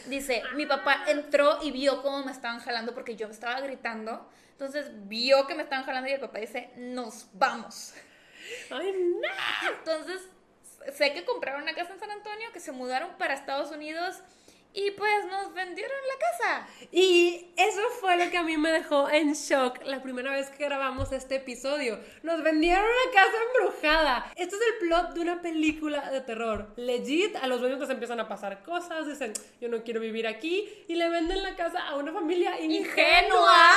[0.05, 4.30] Dice, mi papá entró y vio cómo me estaban jalando porque yo estaba gritando.
[4.51, 7.93] Entonces vio que me estaban jalando y el papá dice, nos vamos.
[8.71, 9.69] ay, no.
[9.78, 10.21] Entonces,
[10.93, 14.21] sé que compraron una casa en San Antonio, que se mudaron para Estados Unidos
[14.78, 16.67] y pues nos vendieron la casa.
[16.91, 20.65] Y eso fue lo que a mí me dejó en shock la primera vez que
[20.65, 21.99] grabamos este episodio.
[22.21, 24.32] Nos vendieron una casa embrujada.
[24.36, 26.73] Esto es el plot de una película de terror.
[26.75, 30.69] Legit, a los dueños les empiezan a pasar cosas, dicen, yo no quiero vivir aquí,
[30.88, 32.78] y le venden la casa a una familia ingenua.
[32.78, 33.71] Ingenua.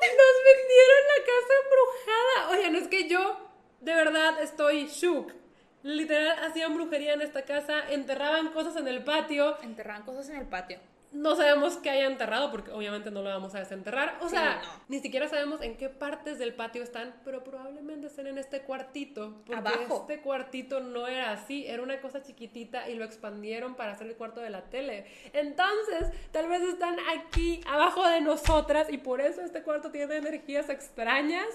[0.00, 2.50] Nos vendieron la casa embrujada.
[2.50, 3.48] Oigan, es que yo
[3.80, 5.45] de verdad estoy shook.
[5.86, 9.56] Literal, hacían brujería en esta casa, enterraban cosas en el patio.
[9.62, 10.78] Enterraban cosas en el patio.
[11.12, 14.18] No sabemos qué haya enterrado porque obviamente no lo vamos a desenterrar.
[14.20, 14.68] O Sí, sea, no.
[14.88, 19.32] ni siquiera sabemos en qué partes del patio están, pero probablemente estén en este cuartito.
[19.46, 20.00] Porque Abajo.
[20.10, 24.16] este cuartito no era así, era una cosa chiquitita y lo expandieron para hacer el
[24.16, 25.06] cuarto de la tele.
[25.32, 30.68] Entonces, tal vez están aquí abajo de nosotras y por eso este cuarto tiene energías
[30.68, 31.46] extrañas.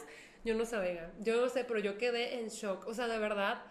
[0.46, 2.88] Yo no oigan, yo no sé, pero yo quedé en shock.
[2.88, 3.62] O sea, de verdad,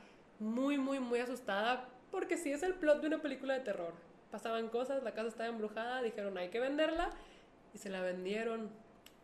[0.41, 3.93] muy, muy, muy asustada porque sí es el plot de una película de terror.
[4.31, 7.11] Pasaban cosas, la casa estaba embrujada, dijeron hay que venderla
[7.73, 8.71] y se la vendieron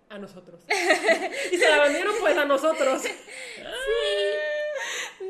[0.09, 0.61] a nosotros.
[1.53, 3.03] y se la vendieron pues a nosotros.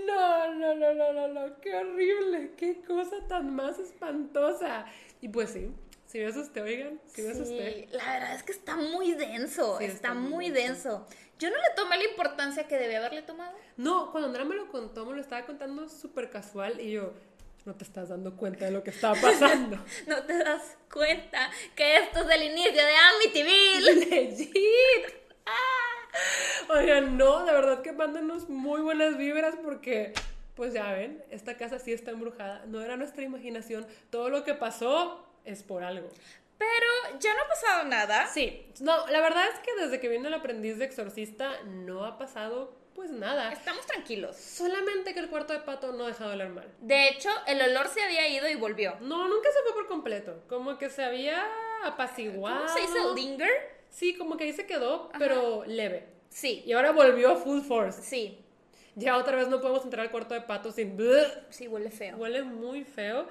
[0.07, 4.87] No, no, no, no, no, no, qué horrible, qué cosa tan más espantosa.
[5.21, 5.71] Y pues sí,
[6.17, 7.89] si me asusté, oigan, si me asusté.
[7.93, 11.07] La verdad es que está muy denso, está, muy denso.
[11.39, 13.55] Yo no le tomé la importancia que debía haberle tomado.
[13.77, 17.13] No, cuando Andrea me lo contó, me lo estaba contando súper casual y yo,
[17.67, 19.77] no te estás dando cuenta de lo que estaba pasando.
[20.07, 23.95] no te das cuenta que esto es el inicio de Amityville.
[24.11, 25.17] Legit.
[26.71, 30.15] Oigan, no, de verdad que mándenos muy buenas vibras porque,
[30.55, 32.65] pues ya ven, esta casa sí está embrujada.
[32.65, 33.87] No era nuestra imaginación.
[34.09, 36.11] Todo lo que pasó es por algo.
[36.59, 38.27] Pero ya no ha pasado nada.
[38.29, 42.19] Sí, no, la verdad es que desde que vino el aprendiz de exorcista no ha
[42.19, 43.53] pasado pues nada.
[43.53, 44.37] Estamos tranquilos.
[44.37, 46.67] Solamente que el cuarto de pato no ha dejado de oler mal.
[46.81, 48.97] De hecho, el olor se había ido y volvió.
[49.01, 50.43] No, nunca se fue por completo.
[50.49, 51.47] Como que se había
[51.85, 52.65] apaciguado.
[52.65, 53.51] ¿Cómo se dice linger?
[53.91, 56.09] Sí, como que ahí se quedó, pero leve.
[56.31, 56.63] Sí.
[56.65, 58.01] Y ahora volvió a full force.
[58.01, 58.43] Sí.
[58.95, 60.99] Ya otra vez no podemos entrar al cuarto de pato sin...
[61.51, 62.17] Sí, huele feo.
[62.17, 63.29] Huele muy feo.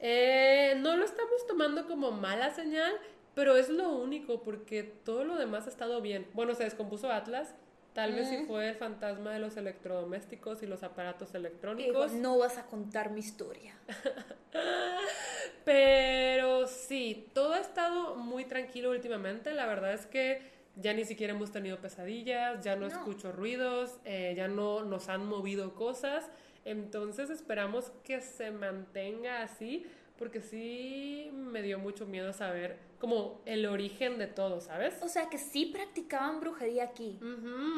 [0.00, 2.92] Eh, no lo estamos tomando como mala señal,
[3.34, 6.26] pero es lo único, porque todo lo demás ha estado bien.
[6.34, 7.54] Bueno, se descompuso Atlas.
[7.92, 12.12] Tal vez sí fue el fantasma de los electrodomésticos y los aparatos electrónicos.
[12.12, 13.74] no vas a contar mi historia.
[15.64, 19.52] Pero sí, todo ha estado muy tranquilo últimamente.
[19.52, 20.42] La verdad es que
[20.76, 25.26] ya ni siquiera hemos tenido pesadillas, ya no, escucho ruidos, eh, ya no nos han
[25.26, 26.30] movido cosas.
[26.68, 29.86] Entonces esperamos que se mantenga así,
[30.18, 35.00] porque sí me dio mucho miedo saber como el origen de todo, ¿sabes?
[35.02, 37.18] O sea, que sí practicaban brujería aquí.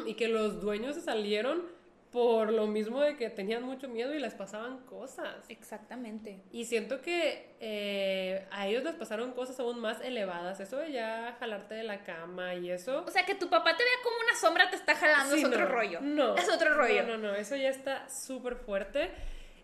[0.07, 1.62] Y que los dueños se salieron
[2.11, 5.45] por lo mismo de que tenían mucho miedo y les pasaban cosas.
[5.49, 6.43] Exactamente.
[6.51, 10.59] Y siento que eh, a ellos les pasaron cosas aún más elevadas.
[10.59, 13.05] Eso de ya jalarte de la cama y eso.
[13.07, 15.67] O sea, que tu papá te vea como una sombra te está jalando es otro
[15.67, 16.01] rollo.
[16.01, 16.35] No.
[16.37, 17.05] Es otro rollo.
[17.05, 17.35] No, no, no.
[17.35, 19.11] Eso ya está súper fuerte.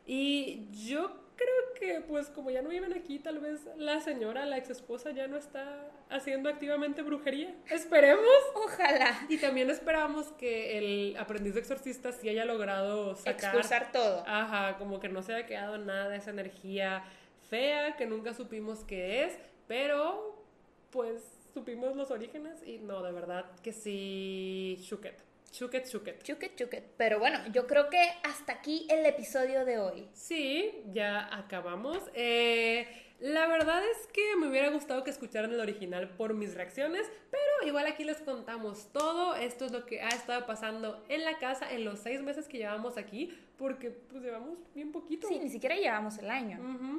[0.06, 4.58] Y yo creo que pues como ya no viven aquí, tal vez la señora, la
[4.58, 7.54] ex esposa ya no está haciendo activamente brujería.
[7.70, 8.24] Esperemos.
[8.54, 9.26] Ojalá.
[9.28, 13.54] Y también esperamos que el aprendiz de exorcista sí haya logrado sacar...
[13.54, 14.24] Expulsar todo.
[14.26, 17.04] Ajá, como que no se haya quedado nada de esa energía
[17.48, 20.44] fea que nunca supimos qué es, pero
[20.90, 21.22] pues
[21.54, 25.25] supimos los orígenes y no, de verdad que sí, Shuket.
[25.56, 26.22] Chuket, chuket.
[26.22, 26.84] Chuket, chuket.
[26.98, 30.06] Pero bueno, yo creo que hasta aquí el episodio de hoy.
[30.12, 31.98] Sí, ya acabamos.
[32.12, 32.86] Eh,
[33.20, 37.66] la verdad es que me hubiera gustado que escucharan el original por mis reacciones, pero
[37.66, 39.34] igual aquí les contamos todo.
[39.34, 42.58] Esto es lo que ha estado pasando en la casa en los seis meses que
[42.58, 45.26] llevamos aquí, porque pues llevamos bien poquito.
[45.26, 46.58] Sí, ni siquiera llevamos el año.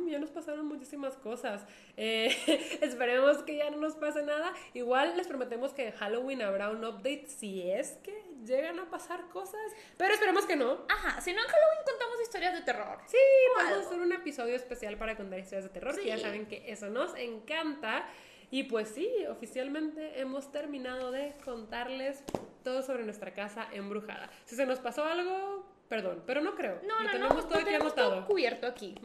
[0.10, 1.68] ya nos pasaron muchísimas cosas.
[1.96, 2.36] Eh,
[2.82, 4.52] esperemos que ya no nos pase nada.
[4.74, 9.28] Igual les prometemos que en Halloween habrá un update si es que llegan a pasar
[9.30, 9.62] cosas,
[9.98, 10.86] pero esperemos que no.
[10.90, 13.00] Ajá, si no en Halloween contamos historias de terror.
[13.06, 13.18] Sí,
[13.58, 16.72] vamos a hacer un episodio especial para contar historias de terror, que ya saben que
[16.72, 18.08] eso nos encanta.
[18.50, 22.24] Y pues sí, oficialmente hemos terminado de contarles
[22.64, 24.30] todo sobre nuestra casa embrujada.
[24.46, 26.80] Si se nos pasó algo, perdón, pero no creo.
[26.88, 28.12] No, no, tenemos no, todo aquí anotado.
[28.12, 28.96] Todo cubierto aquí.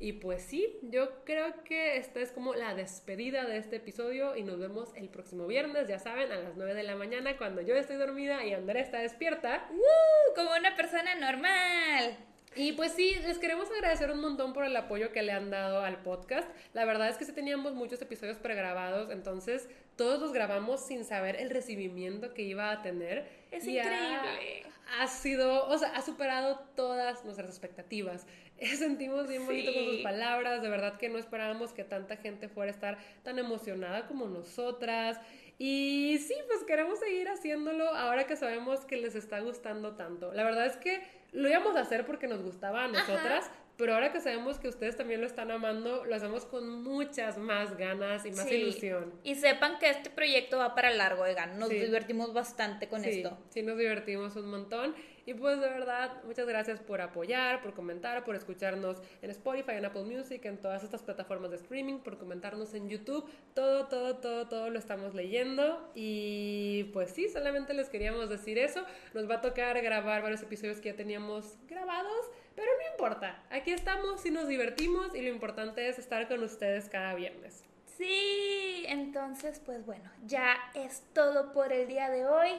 [0.00, 4.42] Y pues sí, yo creo que esta es como la despedida de este episodio y
[4.42, 7.76] nos vemos el próximo viernes, ya saben, a las 9 de la mañana cuando yo
[7.76, 9.68] estoy dormida y Andrea está despierta.
[9.70, 10.34] ¡Uh!
[10.34, 12.16] Como una persona normal.
[12.56, 15.80] Y pues sí, les queremos agradecer un montón por el apoyo que le han dado
[15.80, 16.48] al podcast.
[16.72, 21.36] La verdad es que sí teníamos muchos episodios pregrabados, entonces todos los grabamos sin saber
[21.36, 23.28] el recibimiento que iba a tener.
[23.50, 24.73] Es increíble.
[25.00, 28.26] Ha, sido, o sea, ha superado todas nuestras expectativas.
[28.78, 32.70] Sentimos bien bonito con sus palabras, de verdad que no esperábamos que tanta gente fuera
[32.70, 35.18] a estar tan emocionada como nosotras.
[35.58, 40.32] Y sí, pues queremos seguir haciéndolo ahora que sabemos que les está gustando tanto.
[40.32, 41.00] La verdad es que
[41.32, 44.96] lo íbamos a hacer porque nos gustaba a nosotras, pero ahora que sabemos que ustedes
[44.96, 49.12] también lo están amando, lo hacemos con muchas más ganas y más ilusión.
[49.24, 53.36] Y sepan que este proyecto va para largo, oigan, nos divertimos bastante con esto.
[53.50, 54.94] Sí, nos divertimos un montón.
[55.26, 59.86] Y pues de verdad, muchas gracias por apoyar, por comentar, por escucharnos en Spotify, en
[59.86, 63.24] Apple Music, en todas estas plataformas de streaming, por comentarnos en YouTube.
[63.54, 65.90] Todo, todo, todo, todo lo estamos leyendo.
[65.94, 68.84] Y pues sí, solamente les queríamos decir eso.
[69.14, 73.42] Nos va a tocar grabar varios episodios que ya teníamos grabados, pero no importa.
[73.50, 77.64] Aquí estamos y nos divertimos y lo importante es estar con ustedes cada viernes.
[77.96, 82.50] Sí, entonces pues bueno, ya es todo por el día de hoy.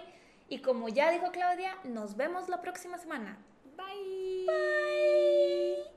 [0.47, 3.37] Y como ya dijo Claudia, nos vemos la próxima semana.
[3.75, 4.45] Bye.
[4.45, 5.94] Bye.